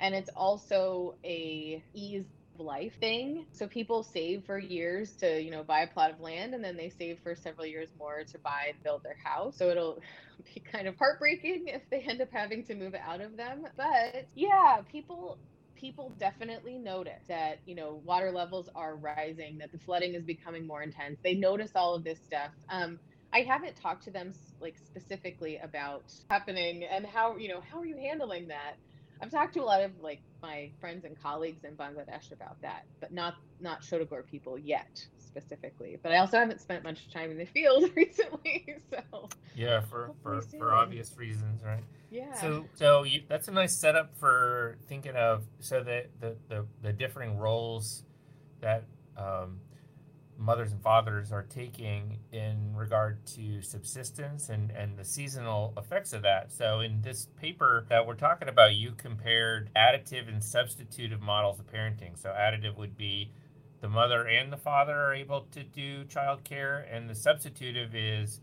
[0.01, 3.47] And it's also a ease of life thing.
[3.53, 6.77] So people save for years to, you know, buy a plot of land and then
[6.77, 9.57] they save for several years more to buy and build their house.
[9.59, 10.01] So it'll
[10.55, 13.67] be kind of heartbreaking if they end up having to move out of them.
[13.77, 15.39] But yeah, people
[15.81, 20.66] people definitely notice that you know water levels are rising that the flooding is becoming
[20.66, 21.19] more intense.
[21.25, 22.53] They notice all of this stuff.
[22.71, 23.01] Um,
[23.33, 27.87] i haven't talked to them like specifically about happening and how you know how are
[27.87, 28.77] you handling that?
[29.23, 32.83] I've talked to a lot of like my friends and colleagues in bangladesh about that
[33.01, 34.90] but not not shodagor people yet
[35.31, 40.12] specifically but i also haven't spent much time in the field recently so Yeah, for
[40.23, 41.85] for, for obvious reasons, right?
[42.11, 46.66] yeah So so you, that's a nice setup for thinking of so that the, the
[46.83, 48.05] the differing roles
[48.61, 48.85] that
[49.16, 49.61] um,
[50.38, 56.23] mothers and fathers are taking in regard to subsistence and and the seasonal effects of
[56.23, 56.53] that.
[56.53, 61.66] So in this paper that we're talking about, you compared additive and substitutive models of
[61.66, 62.19] parenting.
[62.21, 63.31] So additive would be
[63.81, 68.40] the mother and the father are able to do childcare, and the substitutive is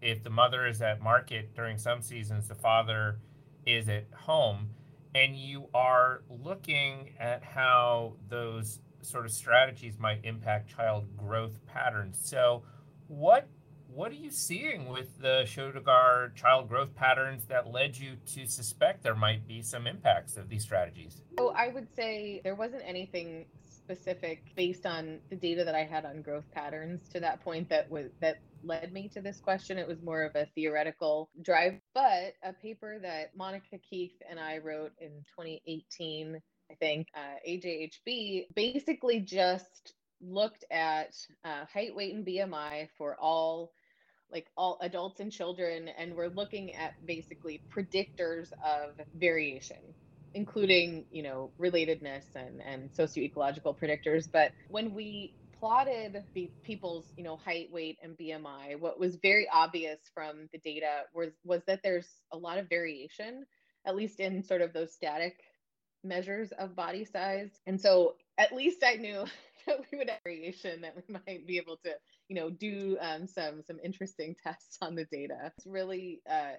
[0.00, 3.18] if the mother is at market during some seasons, the father
[3.66, 4.70] is at home,
[5.14, 12.18] and you are looking at how those sort of strategies might impact child growth patterns.
[12.22, 12.62] So,
[13.08, 13.48] what
[13.88, 19.02] what are you seeing with the Shodagor child growth patterns that led you to suspect
[19.02, 21.22] there might be some impacts of these strategies?
[21.38, 23.46] So I would say there wasn't anything
[23.88, 27.90] specific based on the data that I had on growth patterns to that point that
[27.90, 29.78] was that led me to this question.
[29.78, 34.58] It was more of a theoretical drive, but a paper that Monica Keith and I
[34.58, 36.38] wrote in 2018,
[36.70, 43.72] I think, uh, AJHB, basically just looked at uh, height, weight, and BMI for all
[44.30, 49.78] like all adults and children and we're looking at basically predictors of variation
[50.38, 57.24] including you know relatedness and and socioecological predictors but when we plotted the people's you
[57.24, 61.80] know height weight and bmi what was very obvious from the data was was that
[61.82, 63.44] there's a lot of variation
[63.84, 65.40] at least in sort of those static
[66.04, 67.50] measures of body size.
[67.66, 69.24] And so at least i knew
[69.66, 71.90] that we would have variation that we might be able to
[72.28, 75.34] you know do um, some some interesting tests on the data.
[75.56, 76.56] It's really uh,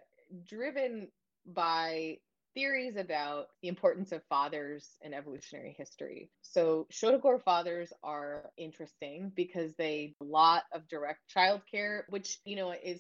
[0.48, 1.08] driven
[1.46, 2.18] by
[2.60, 6.30] theories about the importance of fathers in evolutionary history.
[6.42, 12.74] So, Shodagor fathers are interesting because they a lot of direct childcare, which you know
[12.84, 13.00] is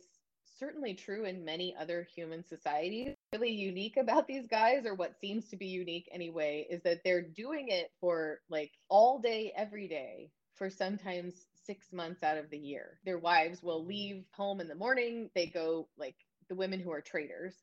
[0.60, 3.16] certainly true in many other human societies.
[3.34, 7.28] Really unique about these guys, or what seems to be unique anyway, is that they're
[7.28, 11.34] doing it for like all day, every day, for sometimes
[11.66, 12.98] six months out of the year.
[13.04, 13.90] Their wives will mm-hmm.
[13.90, 16.16] leave home in the morning, they go like
[16.48, 17.54] the women who are traders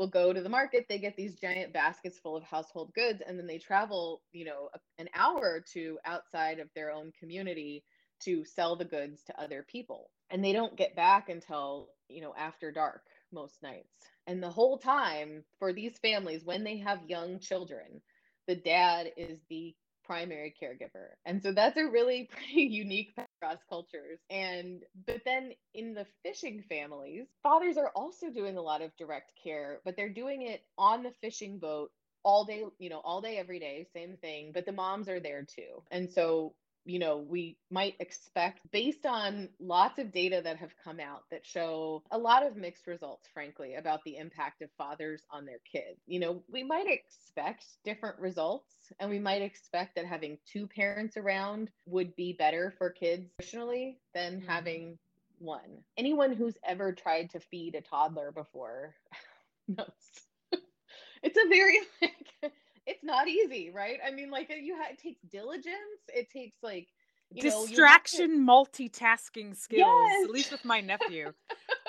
[0.00, 3.38] will go to the market they get these giant baskets full of household goods and
[3.38, 7.84] then they travel you know an hour or two outside of their own community
[8.18, 12.34] to sell the goods to other people and they don't get back until you know
[12.38, 13.92] after dark most nights
[14.26, 18.00] and the whole time for these families when they have young children
[18.48, 19.74] the dad is the
[20.10, 21.10] primary caregiver.
[21.24, 24.18] And so that's a really pretty unique across cultures.
[24.30, 29.32] And but then in the fishing families, fathers are also doing a lot of direct
[29.42, 31.90] care, but they're doing it on the fishing boat
[32.22, 35.44] all day, you know, all day every day, same thing, but the moms are there
[35.44, 35.82] too.
[35.90, 40.98] And so you know, we might expect based on lots of data that have come
[41.00, 45.44] out that show a lot of mixed results, frankly, about the impact of fathers on
[45.44, 46.00] their kids.
[46.06, 51.16] You know, we might expect different results and we might expect that having two parents
[51.16, 54.48] around would be better for kids traditionally than mm-hmm.
[54.48, 54.98] having
[55.38, 55.82] one.
[55.96, 58.94] Anyone who's ever tried to feed a toddler before
[59.68, 59.86] knows.
[61.22, 62.52] it's a very like
[62.86, 63.98] it's not easy, right?
[64.06, 65.76] I mean, like you have it takes diligence.
[66.08, 66.88] It takes like
[67.34, 68.52] distraction, to...
[68.52, 69.86] multitasking skills.
[70.08, 70.24] Yes.
[70.24, 71.32] At least with my nephew.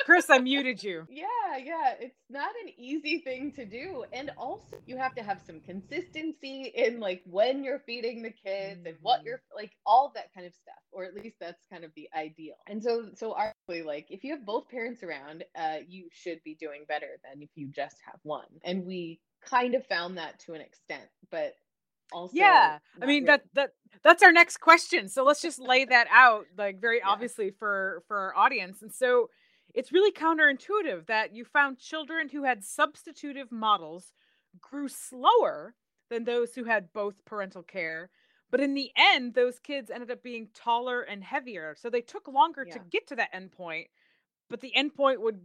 [0.06, 1.08] Chris, I muted you.
[1.52, 1.94] Yeah, yeah.
[2.00, 4.06] It's not an easy thing to do.
[4.14, 8.86] And also, you have to have some consistency in like when you're feeding the kids
[8.86, 9.58] and what you're mm-hmm.
[9.58, 10.82] like, all that kind of stuff.
[10.92, 12.56] Or at least that's kind of the ideal.
[12.68, 16.56] And so, so arguably, like if you have both parents around, uh, you should be
[16.56, 18.48] doing better than if you just have one.
[18.64, 21.56] And we kind of found that to an extent, but
[22.12, 23.26] also yeah i mean really.
[23.26, 23.72] that that
[24.04, 27.10] that's our next question so let's just lay that out like very yeah.
[27.10, 29.30] obviously for for our audience and so
[29.74, 34.12] it's really counterintuitive that you found children who had substitutive models
[34.60, 35.74] grew slower
[36.10, 38.10] than those who had both parental care
[38.50, 42.28] but in the end those kids ended up being taller and heavier so they took
[42.28, 42.74] longer yeah.
[42.74, 43.86] to get to that endpoint
[44.50, 45.40] but the endpoint would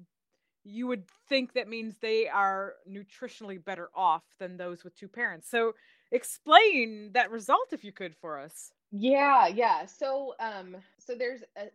[0.67, 5.49] you would think that means they are nutritionally better off than those with two parents.
[5.49, 5.75] So
[6.11, 8.73] explain that result if you could for us.
[8.91, 9.87] Yeah, yeah.
[9.87, 11.67] So um so there's a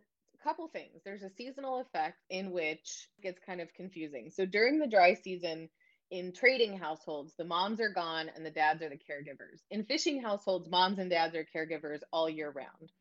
[0.42, 1.00] couple things.
[1.04, 4.30] There's a seasonal effect in which gets kind of confusing.
[4.30, 5.68] So during the dry season
[6.10, 9.60] in trading households, the moms are gone and the dads are the caregivers.
[9.70, 12.92] In fishing households, moms and dads are caregivers all year round.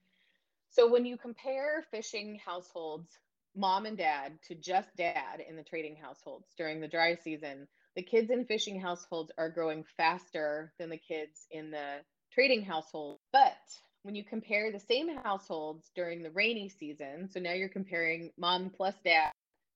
[0.69, 3.09] So when you compare fishing households
[3.55, 8.03] mom and dad to just dad in the trading households during the dry season, the
[8.03, 11.97] kids in fishing households are growing faster than the kids in the
[12.31, 13.19] trading household.
[13.33, 13.57] But
[14.03, 18.71] when you compare the same households during the rainy season, so now you're comparing mom
[18.75, 19.31] plus dad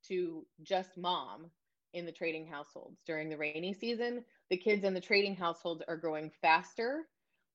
[0.08, 1.52] to just mom
[1.94, 5.98] in the trading households during the rainy season, the kids in the trading households are
[5.98, 7.06] growing faster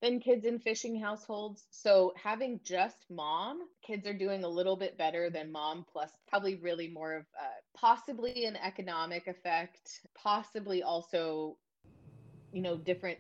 [0.02, 1.66] than kids in fishing households.
[1.70, 6.56] So having just mom, kids are doing a little bit better than mom plus probably
[6.56, 7.46] really more of uh,
[7.76, 11.56] possibly an economic effect, possibly also
[12.52, 13.18] you know different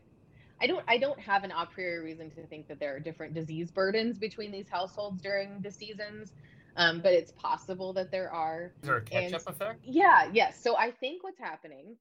[0.60, 3.34] I don't I don't have an a priori reason to think that there are different
[3.34, 6.32] disease burdens between these households during the seasons.
[6.76, 8.72] Um, but it's possible that there are.
[8.82, 9.80] Is there a catch up effect?
[9.82, 10.62] Yeah, yes.
[10.62, 11.96] So I think what's happening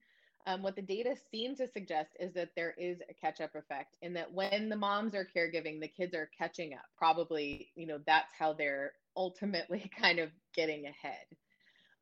[0.47, 3.95] um, what the data seem to suggest is that there is a catch up effect
[4.01, 7.99] and that when the moms are caregiving the kids are catching up probably you know
[8.05, 11.25] that's how they're ultimately kind of getting ahead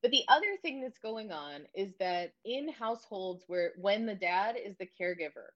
[0.01, 4.55] but the other thing that's going on is that in households where when the dad
[4.63, 5.49] is the caregiver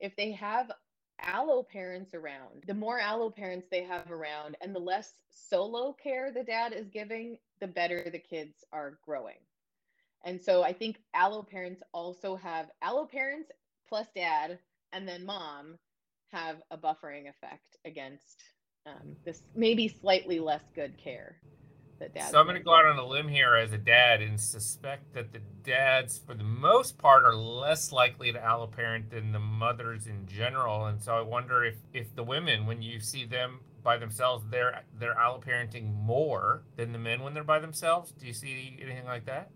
[0.00, 0.70] if they have
[1.20, 6.32] allo parents around, the more allo parents they have around, and the less solo care
[6.32, 9.38] the dad is giving, the better the kids are growing.
[10.24, 13.50] And so I think allo parents also have allo parents
[13.88, 14.58] plus dad
[14.92, 15.78] and then mom
[16.32, 18.42] have a buffering effect against
[18.86, 21.36] um, this maybe slightly less good care
[21.98, 22.30] that dad.
[22.30, 25.12] So I'm going to go out on a limb here as a dad and suspect
[25.14, 29.38] that the dads, for the most part, are less likely to allo parent than the
[29.38, 30.86] mothers in general.
[30.86, 34.82] And so I wonder if if the women, when you see them by themselves, they're
[34.98, 38.12] they're alloparenting more than the men when they're by themselves.
[38.12, 39.50] Do you see anything like that?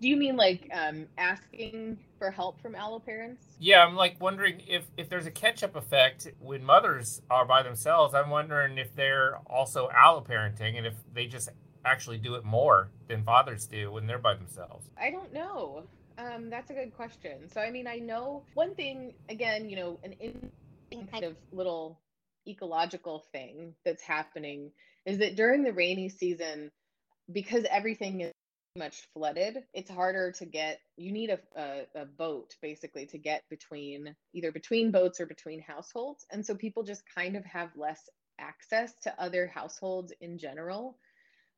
[0.00, 3.42] Do you mean like um, asking for help from allo parents?
[3.58, 7.62] Yeah, I'm like wondering if if there's a catch up effect when mothers are by
[7.62, 8.14] themselves.
[8.14, 11.48] I'm wondering if they're also allo parenting and if they just
[11.84, 14.90] actually do it more than fathers do when they're by themselves.
[15.00, 15.84] I don't know.
[16.18, 17.48] Um, that's a good question.
[17.50, 19.68] So I mean, I know one thing again.
[19.70, 20.14] You know, an
[20.90, 22.00] in kind of little
[22.46, 24.70] ecological thing that's happening
[25.04, 26.70] is that during the rainy season,
[27.32, 28.32] because everything is
[28.76, 33.42] much flooded it's harder to get you need a, a, a, boat basically to get
[33.50, 36.24] between either between boats or between households.
[36.30, 38.08] And so people just kind of have less
[38.38, 40.98] access to other households in general.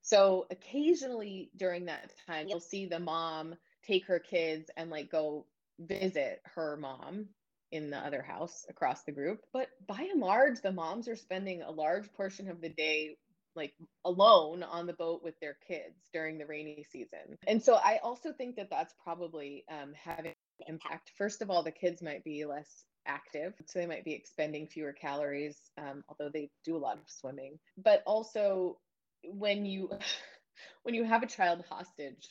[0.03, 3.55] So occasionally during that time you'll see the mom
[3.87, 5.47] take her kids and like go
[5.79, 7.27] visit her mom
[7.71, 9.41] in the other house across the group.
[9.53, 13.17] But by and large the moms are spending a large portion of the day
[13.59, 17.37] like alone on the boat with their kids during the rainy season.
[17.47, 20.33] And so I also think that that's probably um, having
[20.67, 21.13] impact.
[21.17, 24.93] First of all, the kids might be less active, so they might be expending fewer
[24.93, 27.59] calories, um, although they do a lot of swimming.
[27.77, 28.79] But also,
[29.25, 29.91] when you
[30.83, 32.29] when you have a child hostage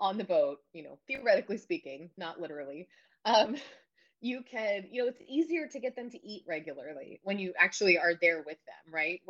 [0.00, 2.88] on the boat, you know, theoretically speaking, not literally,
[3.24, 3.56] um,
[4.20, 7.98] you can, you know, it's easier to get them to eat regularly when you actually
[7.98, 9.20] are there with them, right?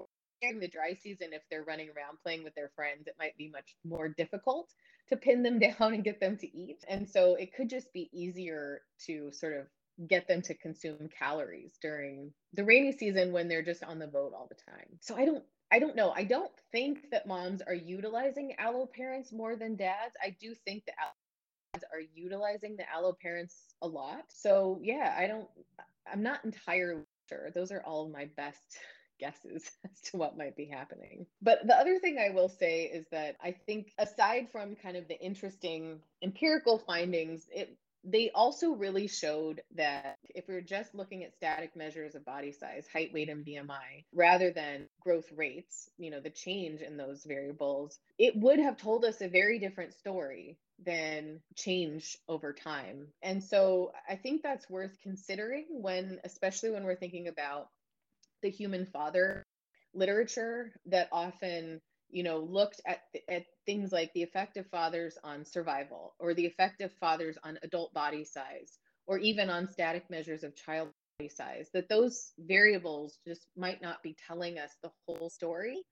[0.41, 3.49] During the dry season, if they're running around playing with their friends, it might be
[3.49, 4.73] much more difficult
[5.09, 6.85] to pin them down and get them to eat.
[6.89, 9.67] And so it could just be easier to sort of
[10.07, 14.33] get them to consume calories during the rainy season when they're just on the boat
[14.35, 14.87] all the time.
[15.01, 16.13] So I don't I don't know.
[16.13, 20.15] I don't think that moms are utilizing allo parents more than dads.
[20.23, 20.95] I do think that
[21.75, 24.25] dads are utilizing the allo parents a lot.
[24.29, 25.49] So yeah, I don't
[26.11, 27.51] I'm not entirely sure.
[27.55, 28.79] Those are all my best
[29.19, 31.27] guesses as to what might be happening.
[31.43, 35.09] But the other thing I will say is that I think aside from kind of
[35.09, 41.25] the interesting empirical findings, it they also really showed that if we are just looking
[41.25, 46.11] at static measures of body size, height, weight, and BMI, rather than growth rates, you
[46.11, 50.59] know, the change in those variables, it would have told us a very different story
[50.85, 53.09] than change over time.
[53.23, 57.69] And so I think that's worth considering when, especially when we're thinking about
[58.43, 59.45] the human father
[59.95, 61.81] literature that often
[62.11, 66.47] you know looked at at things like the effect of fathers on survival or the
[66.47, 71.29] effect of fathers on adult body size or even on static measures of child body
[71.29, 75.83] size that those variables just might not be telling us the whole story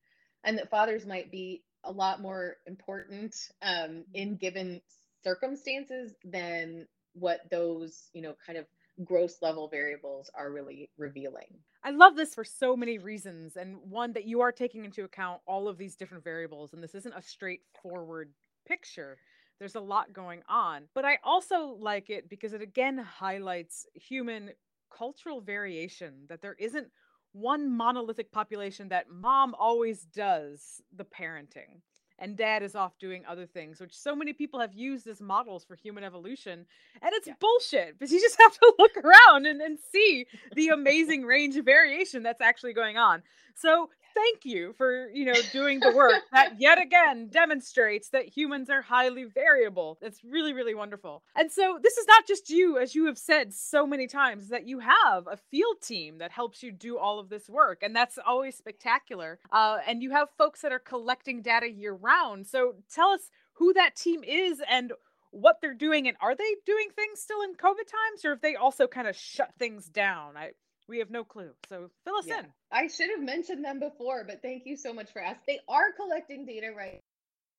[0.45, 4.81] and that fathers might be a lot more important um, in given
[5.23, 8.67] circumstances than what those you know kind of
[9.05, 11.59] gross level variables are really revealing.
[11.85, 13.57] I love this for so many reasons.
[13.57, 16.95] And one that you are taking into account all of these different variables, and this
[16.95, 18.33] isn't a straightforward
[18.67, 19.19] picture.
[19.59, 20.85] There's a lot going on.
[20.95, 24.51] But I also like it because it again highlights human
[24.97, 26.89] cultural variation, that there isn't
[27.33, 31.83] one monolithic population that mom always does the parenting
[32.19, 35.65] and dad is off doing other things, which so many people have used as models
[35.65, 36.67] for human evolution.
[37.03, 37.35] And it's yeah.
[37.41, 41.65] bullshit because you just have to look around and, and see the amazing range of
[41.65, 43.23] variation that's actually going on.
[43.55, 48.71] So thank you for you know doing the work that yet again demonstrates that humans
[48.71, 49.99] are highly variable.
[50.01, 51.23] It's really really wonderful.
[51.37, 54.67] And so this is not just you as you have said so many times that
[54.67, 58.19] you have a field team that helps you do all of this work and that's
[58.27, 62.47] always spectacular uh, and you have folks that are collecting data year round.
[62.47, 64.93] So tell us who that team is and
[65.31, 68.57] what they're doing and are they doing things still in covid times or have they
[68.57, 70.37] also kind of shut things down?
[70.37, 70.53] I
[70.89, 71.51] we have no clue.
[71.69, 72.41] So fill us yeah.
[72.41, 72.47] in.
[72.73, 75.43] I should have mentioned them before, but thank you so much for asking.
[75.47, 77.03] They are collecting data right.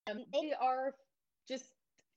[0.09, 0.93] Um, they are
[1.47, 1.65] just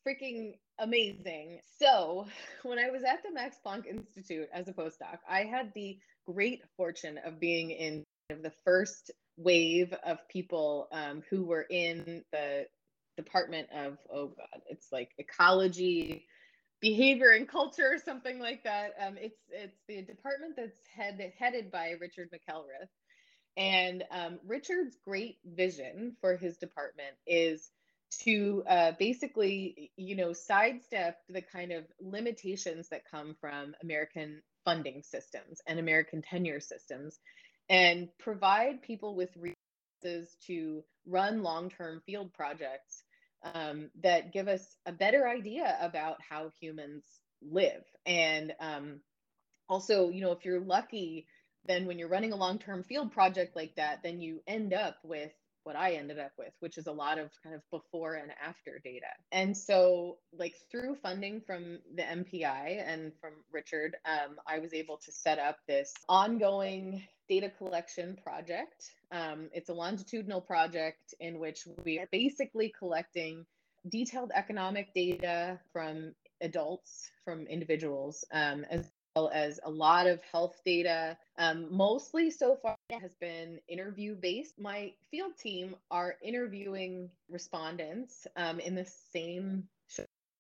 [0.07, 1.61] freaking amazing.
[1.79, 2.27] So,
[2.63, 6.63] when I was at the Max Planck Institute as a postdoc, I had the great
[6.77, 12.67] fortune of being in the first wave of people um, who were in the
[13.17, 16.27] department of oh god, it's like ecology,
[16.81, 18.93] behavior and culture or something like that.
[19.01, 22.89] Um, it's it's the department that's head, headed by Richard McElreath.
[23.57, 27.71] And um, Richard's great vision for his department is
[28.23, 35.03] to uh, basically, you know, sidestep the kind of limitations that come from American funding
[35.03, 37.19] systems and American tenure systems
[37.69, 43.05] and provide people with resources to run long-term field projects
[43.43, 47.05] um, that give us a better idea about how humans
[47.43, 47.85] live.
[48.07, 49.01] And um,
[49.69, 51.27] also, you know, if you're lucky,
[51.67, 55.33] then when you're running a long-term field project like that, then you end up with
[55.65, 58.81] what I ended up with, which is a lot of kind of before and after
[58.83, 59.07] data.
[59.33, 64.99] And so, like through funding from the MPI and from Richard, um, I was able
[64.99, 68.91] to set up this ongoing data collection project.
[69.13, 73.47] Um, it's a longitudinal project in which we are basically collecting
[73.89, 80.61] detailed economic data from adults, from individuals, um, as well as a lot of health
[80.65, 81.17] data.
[81.39, 84.59] Um, mostly so far has been interview based.
[84.59, 89.65] My field team are interviewing respondents um, in the same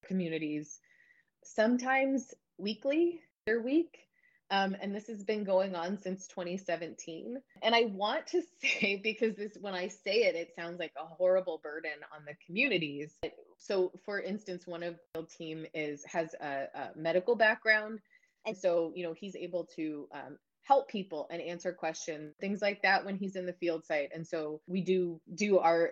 [0.07, 0.81] communities,
[1.45, 3.99] sometimes weekly, their week.
[4.53, 7.41] Um, and this has been going on since 2017.
[7.63, 11.07] And I want to say, because this, when I say it, it sounds like a
[11.07, 13.17] horrible burden on the communities.
[13.59, 18.01] So, for instance, one of the team is has a, a medical background
[18.47, 22.83] and so, you know, he's able to um, help people and answer questions, things like
[22.83, 24.11] that when he's in the field site.
[24.15, 25.91] And so we do do our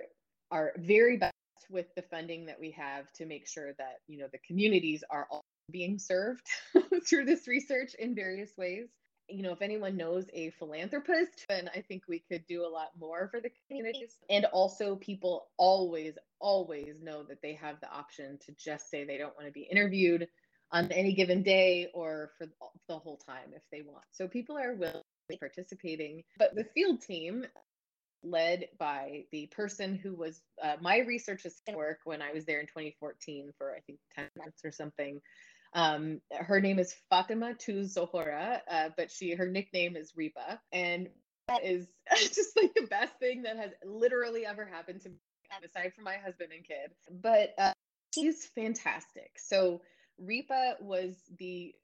[0.51, 1.34] our very best
[1.70, 5.26] with the funding that we have to make sure that, you know, the communities are
[5.30, 6.46] all being served
[7.07, 8.88] through this research in various ways
[9.28, 12.88] you know, if anyone knows a philanthropist, then I think we could do a lot
[12.99, 14.16] more for the communities.
[14.30, 19.18] And also, people always, always know that they have the option to just say they
[19.18, 20.28] don't want to be interviewed
[20.73, 22.47] on any given day or for
[22.89, 24.05] the whole time if they want.
[24.12, 25.03] So people are willing
[25.39, 26.25] participating.
[26.39, 27.47] But the field team,
[28.25, 32.61] led by the person who was uh, my research assistant work when I was there
[32.61, 35.21] in 2014 for I think 10 months or something.
[35.75, 41.09] Um, her name is Fatima Tu Zohora, uh, but she her nickname is Ripa, and
[41.47, 45.16] that is just like the best thing that has literally ever happened to me,
[45.64, 46.91] aside from my husband and kid.
[47.11, 47.73] But uh,
[48.14, 49.33] she's fantastic.
[49.37, 49.83] So
[50.19, 51.75] Ripa was the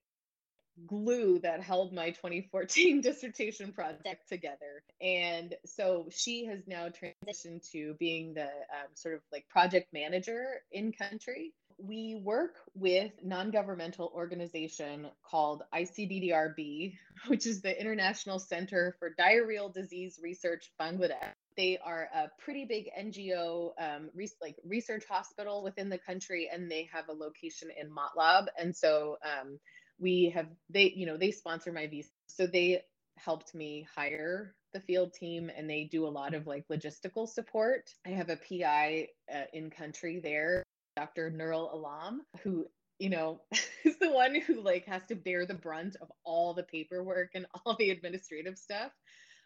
[0.86, 4.82] glue that held my 2014 dissertation project together.
[5.00, 10.46] And so she has now transitioned to being the um, sort of like project manager
[10.72, 11.52] in country.
[11.78, 16.94] We work with non-governmental organization called ICDDRB,
[17.26, 21.32] which is the International Center for Diarrheal Disease Research Bangladesh.
[21.56, 26.70] They are a pretty big NGO, um, re- like research hospital within the country, and
[26.70, 28.46] they have a location in Matlab.
[28.58, 29.58] And so um,
[29.98, 32.82] we have they, you know, they sponsor my visa, so they
[33.16, 37.90] helped me hire the field team, and they do a lot of like logistical support.
[38.06, 40.64] I have a PI uh, in country there,
[40.96, 41.30] Dr.
[41.30, 42.66] Nurul Alam, who
[42.98, 43.40] you know,
[43.84, 47.46] is the one who like has to bear the brunt of all the paperwork and
[47.64, 48.92] all the administrative stuff.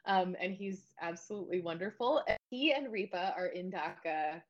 [0.08, 2.22] Um, and he's absolutely wonderful.
[2.50, 4.42] He and Ripa are in Dhaka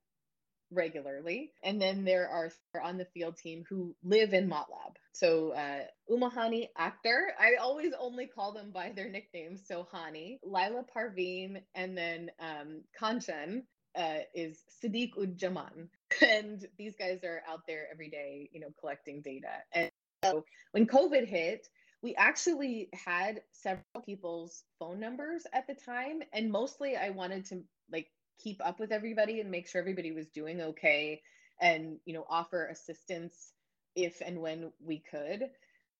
[0.70, 1.52] regularly.
[1.62, 2.50] And then there are
[2.82, 4.96] on the field team who live in Matlab.
[5.12, 5.80] So uh,
[6.10, 9.62] Umahani Akhtar, I always only call them by their nicknames.
[9.66, 13.62] So Hani, Lila Parveen, and then um, Kanchan
[13.96, 15.88] uh, is Sadiq Ujjaman.
[16.22, 19.52] And these guys are out there every day, you know, collecting data.
[19.72, 19.90] And
[20.24, 21.68] so when COVID hit,
[22.02, 27.62] we actually had several people's phone numbers at the time and mostly i wanted to
[27.92, 31.20] like keep up with everybody and make sure everybody was doing okay
[31.60, 33.52] and you know offer assistance
[33.94, 35.50] if and when we could.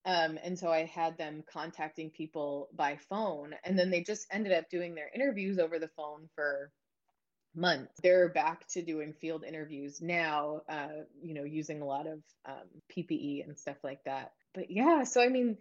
[0.05, 4.53] Um, and so i had them contacting people by phone and then they just ended
[4.53, 6.71] up doing their interviews over the phone for
[7.55, 7.93] months.
[8.03, 12.69] They're back to doing field interviews now uh, you know using a lot of um,
[12.97, 14.33] ppe and stuff like that.
[14.55, 15.59] But yeah so i mean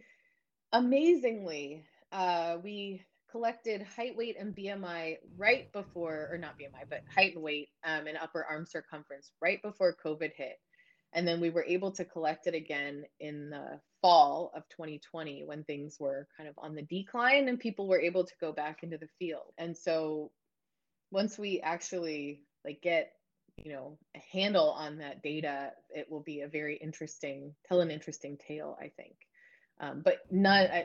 [0.74, 7.36] amazingly, uh, we collected height, weight, and BMI right before, or not BMI, but height
[7.36, 10.60] and weight um, and upper arm circumference right before COVID hit.
[11.14, 15.64] And then we were able to collect it again in the fall of 2020 when
[15.64, 18.98] things were kind of on the decline and people were able to go back into
[18.98, 19.54] the field.
[19.58, 20.32] And so
[21.12, 23.14] once we actually like get
[23.56, 27.90] you know a handle on that data it will be a very interesting tell an
[27.92, 29.16] interesting tale i think
[29.80, 30.82] um, but none uh,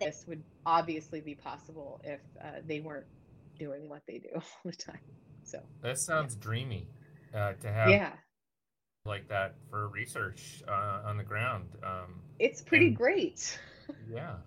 [0.00, 3.06] this would obviously be possible if uh, they weren't
[3.58, 5.00] doing what they do all the time.
[5.44, 6.42] So that sounds yeah.
[6.42, 6.88] dreamy
[7.34, 7.90] uh, to have.
[7.90, 8.12] Yeah.
[9.04, 11.68] like that for research uh, on the ground.
[11.84, 13.58] Um, it's pretty and, great.
[14.10, 14.34] yeah.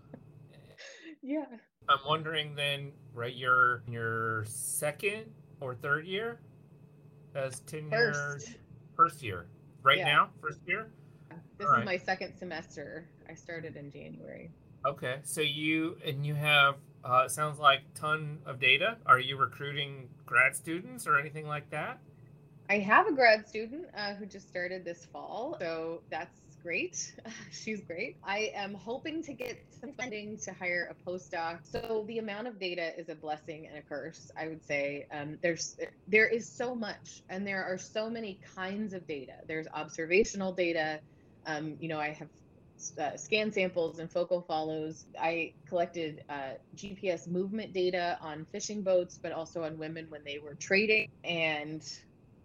[1.22, 1.46] Yeah.
[1.90, 3.36] I'm wondering then, right?
[3.36, 5.26] You're your second
[5.60, 6.40] or third year
[7.36, 8.14] as tenure.
[8.14, 8.56] First,
[8.96, 9.48] first year,
[9.84, 10.06] right yeah.
[10.06, 10.88] now, first year.
[11.58, 11.86] This All is right.
[11.86, 13.06] my second semester.
[13.30, 14.50] I started in January.
[14.86, 18.98] Okay, so you and you have uh, sounds like ton of data.
[19.06, 22.00] Are you recruiting grad students or anything like that?
[22.70, 27.14] I have a grad student uh, who just started this fall, so that's great.
[27.52, 28.18] She's great.
[28.24, 31.60] I am hoping to get some funding to hire a postdoc.
[31.64, 35.08] So the amount of data is a blessing and a curse, I would say.
[35.12, 35.78] Um, there's
[36.08, 39.34] there is so much, and there are so many kinds of data.
[39.48, 41.00] There's observational data.
[41.46, 42.28] Um, you know, I have
[42.98, 45.06] uh, scan samples and focal follows.
[45.20, 50.40] I collected uh, GPS movement data on fishing boats, but also on women when they
[50.40, 51.84] were trading, and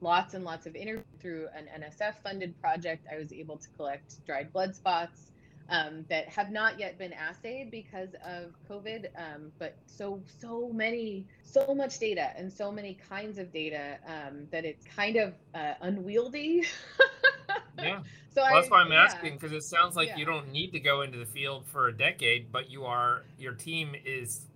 [0.01, 3.07] lots and lots of interviews through an NSF funded project.
[3.12, 5.30] I was able to collect dried blood spots
[5.68, 9.07] um, that have not yet been assayed because of COVID.
[9.16, 14.47] Um, but so, so many, so much data and so many kinds of data um,
[14.51, 16.64] that it's kind of uh, unwieldy.
[17.78, 18.00] yeah.
[18.34, 19.05] So well, that's why I'm yeah.
[19.05, 20.16] asking because it sounds like yeah.
[20.16, 23.52] you don't need to go into the field for a decade, but you are your
[23.52, 24.46] team is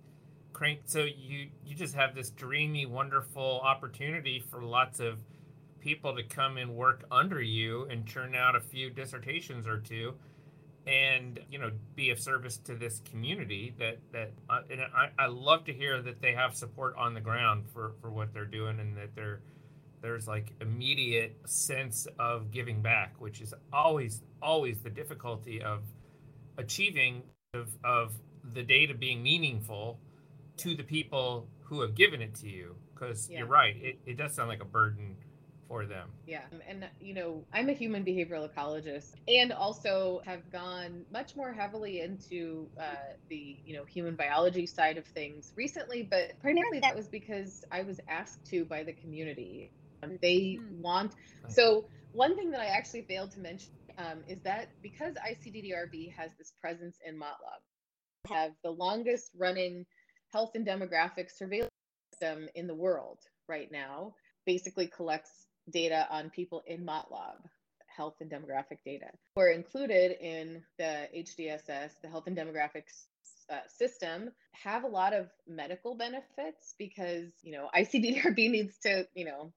[0.51, 0.89] cranked.
[0.89, 5.19] So you you just have this dreamy, wonderful opportunity for lots of
[5.79, 10.13] people to come and work under you and churn out a few dissertations or two
[10.87, 15.27] and you know be of service to this community that that uh, and I, I
[15.27, 18.79] love to hear that they have support on the ground for for what they're doing
[18.79, 19.41] and that they're
[20.01, 25.81] there's like immediate sense of giving back which is always always the difficulty of
[26.57, 27.23] achieving
[27.53, 28.13] of, of
[28.53, 29.99] the data being meaningful
[30.57, 33.39] to the people who have given it to you because yeah.
[33.39, 35.15] you're right it, it does sound like a burden
[35.69, 36.09] for them.
[36.25, 36.41] Yeah.
[36.67, 42.01] And, you know, I'm a human behavioral ecologist and also have gone much more heavily
[42.01, 42.95] into uh,
[43.29, 47.83] the, you know, human biology side of things recently, but primarily that was because I
[47.83, 49.71] was asked to by the community.
[50.03, 50.81] Um, they hmm.
[50.81, 51.13] want,
[51.49, 56.31] so one thing that I actually failed to mention um, is that because ICDDRB has
[56.37, 57.61] this presence in Matlab,
[58.27, 59.85] have the longest running
[60.31, 61.71] health and demographic surveillance
[62.13, 64.13] system in the world right now
[64.45, 67.37] basically collects data on people in Matlab,
[67.95, 73.05] health and demographic data, were included in the HDSS, the health and demographics
[73.51, 79.25] uh, system, have a lot of medical benefits because, you know, ICDRB needs to, you
[79.25, 79.53] know,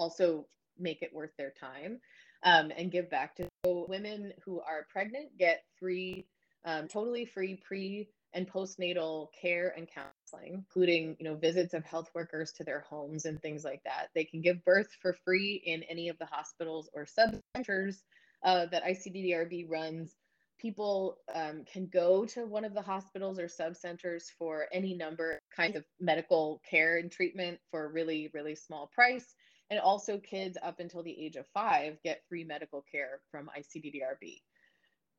[0.00, 0.46] also
[0.78, 2.00] make it worth their time
[2.42, 6.26] um, and give back to so women who are pregnant get free,
[6.64, 12.08] um, totally free pre and postnatal care and counseling, including you know visits of health
[12.14, 14.08] workers to their homes and things like that.
[14.14, 18.02] They can give birth for free in any of the hospitals or sub centers
[18.42, 20.14] uh, that ICDDRB runs.
[20.58, 25.38] People um, can go to one of the hospitals or sub centers for any number
[25.54, 29.34] kinds of medical care and treatment for a really really small price.
[29.70, 34.40] And also, kids up until the age of five get free medical care from ICDDRB.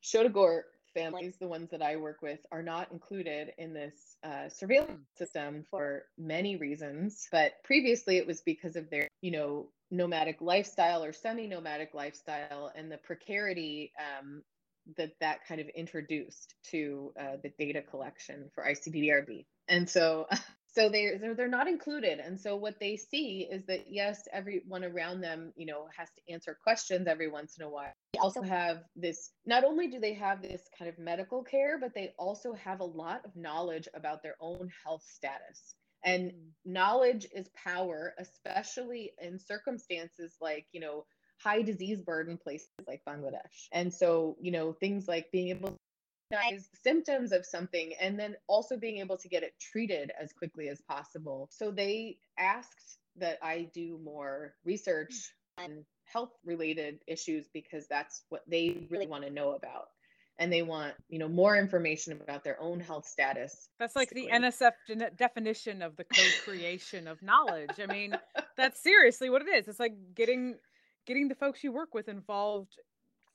[0.04, 4.92] Shodagor families, the ones that I work with, are not included in this uh, surveillance
[4.92, 5.24] hmm.
[5.24, 7.28] system for many reasons.
[7.32, 12.92] But previously, it was because of their, you know, nomadic lifestyle or semi-nomadic lifestyle and
[12.92, 14.42] the precarity um,
[14.98, 19.46] that that kind of introduced to uh, the data collection for ICDDRB.
[19.68, 20.28] And so
[20.74, 22.20] so they're, they're they're not included.
[22.20, 26.34] And so what they see is that yes everyone around them you know has to
[26.34, 27.94] answer questions every once in a while.
[28.14, 31.94] They also have this not only do they have this kind of medical care but
[31.94, 35.76] they also have a lot of knowledge about their own health status.
[36.04, 36.36] And mm.
[36.66, 41.06] knowledge is power especially in circumstances like you know
[41.44, 43.68] high disease burden places like bangladesh.
[43.74, 45.91] And so you know things like being able recognize
[46.84, 50.82] symptoms of something and then also being able to get it treated as quickly as
[50.82, 51.50] possible.
[51.52, 58.42] So they asked that I do more research on health related issues because that's what
[58.48, 59.90] they really want to know about.
[60.40, 63.70] And they want you know more information about their own health status.
[63.78, 67.80] That's like the nsf de- definition of the co-creation of knowledge.
[67.80, 68.18] I mean
[68.58, 69.68] that's seriously what it is.
[69.68, 70.56] It's like getting
[71.06, 72.76] getting the folks you work with involved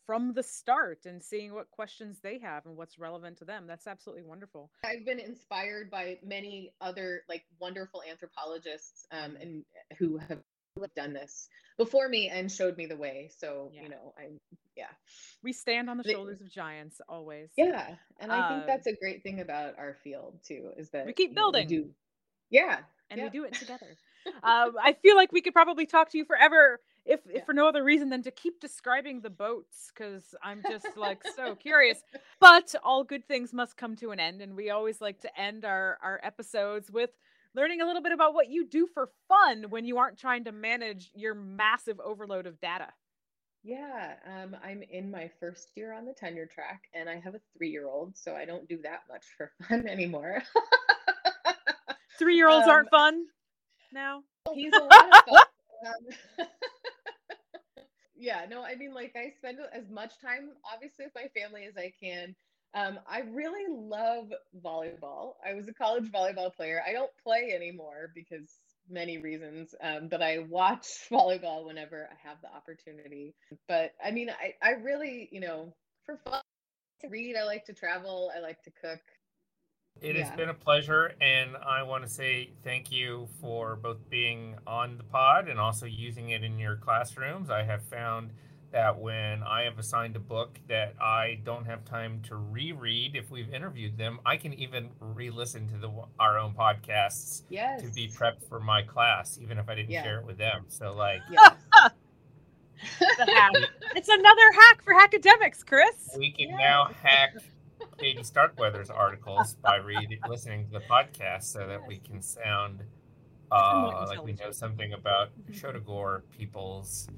[0.07, 3.66] from the start and seeing what questions they have and what's relevant to them.
[3.66, 4.70] That's absolutely wonderful.
[4.84, 9.64] I've been inspired by many other like wonderful anthropologists um, and
[9.98, 10.40] who have
[10.94, 13.30] done this before me and showed me the way.
[13.36, 13.82] So, yeah.
[13.82, 14.38] you know, I'm
[14.76, 14.86] yeah.
[15.42, 17.50] We stand on the shoulders of giants always.
[17.57, 17.96] Yeah.
[18.20, 21.12] And I think uh, that's a great thing about our field too, is that we
[21.12, 21.66] keep building.
[21.68, 21.90] Know, we do,
[22.50, 22.78] yeah.
[23.11, 23.24] And yeah.
[23.24, 23.96] we do it together.
[24.42, 27.38] um, I feel like we could probably talk to you forever if, yeah.
[27.38, 31.22] if for no other reason than to keep describing the boats because I'm just like
[31.34, 32.02] so curious.
[32.40, 35.64] But all good things must come to an end, and we always like to end
[35.64, 37.11] our our episodes with
[37.54, 40.52] learning a little bit about what you do for fun when you aren't trying to
[40.52, 42.88] manage your massive overload of data.
[43.64, 47.40] Yeah, um, I'm in my first year on the tenure track, and I have a
[47.57, 50.42] three year old, so I don't do that much for fun anymore.
[52.18, 53.26] three year olds um, aren't fun
[53.92, 54.22] now.
[54.54, 55.42] He's a lot of fun.
[55.86, 56.46] Um,
[58.17, 61.77] yeah, no, I mean, like, I spend as much time, obviously, with my family as
[61.77, 62.35] I can.
[62.75, 64.31] Um, I really love
[64.64, 65.35] volleyball.
[65.47, 66.83] I was a college volleyball player.
[66.87, 68.61] I don't play anymore because
[68.91, 73.35] many reasons, um, but I watch volleyball whenever I have the opportunity.
[73.69, 76.43] But I mean, I, I really, you know, for fun,
[77.01, 79.01] to read, I like to travel, I like to cook.
[80.01, 80.24] It yeah.
[80.24, 84.99] has been a pleasure, and I want to say thank you for both being on
[84.99, 87.51] the pod and also using it in your classrooms.
[87.51, 88.30] I have found
[88.72, 93.30] that when I have assigned a book that I don't have time to reread if
[93.30, 97.80] we've interviewed them, I can even re-listen to the our own podcasts yes.
[97.80, 100.03] to be prepped for my class, even if I didn't yeah.
[100.03, 100.64] share it with them.
[100.68, 101.53] So like yes.
[103.97, 106.14] it's another hack for academics, Chris.
[106.18, 106.57] We can yeah.
[106.57, 107.34] now hack
[107.99, 112.82] Katie Starkweather's articles by reading listening to the podcast so that we can sound
[113.51, 117.09] uh, like we know something about Shodagor people's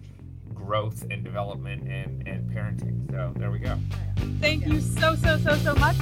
[0.55, 3.11] growth and development and, and parenting.
[3.11, 3.77] So there we go.
[4.41, 5.97] Thank you so, so, so, so much.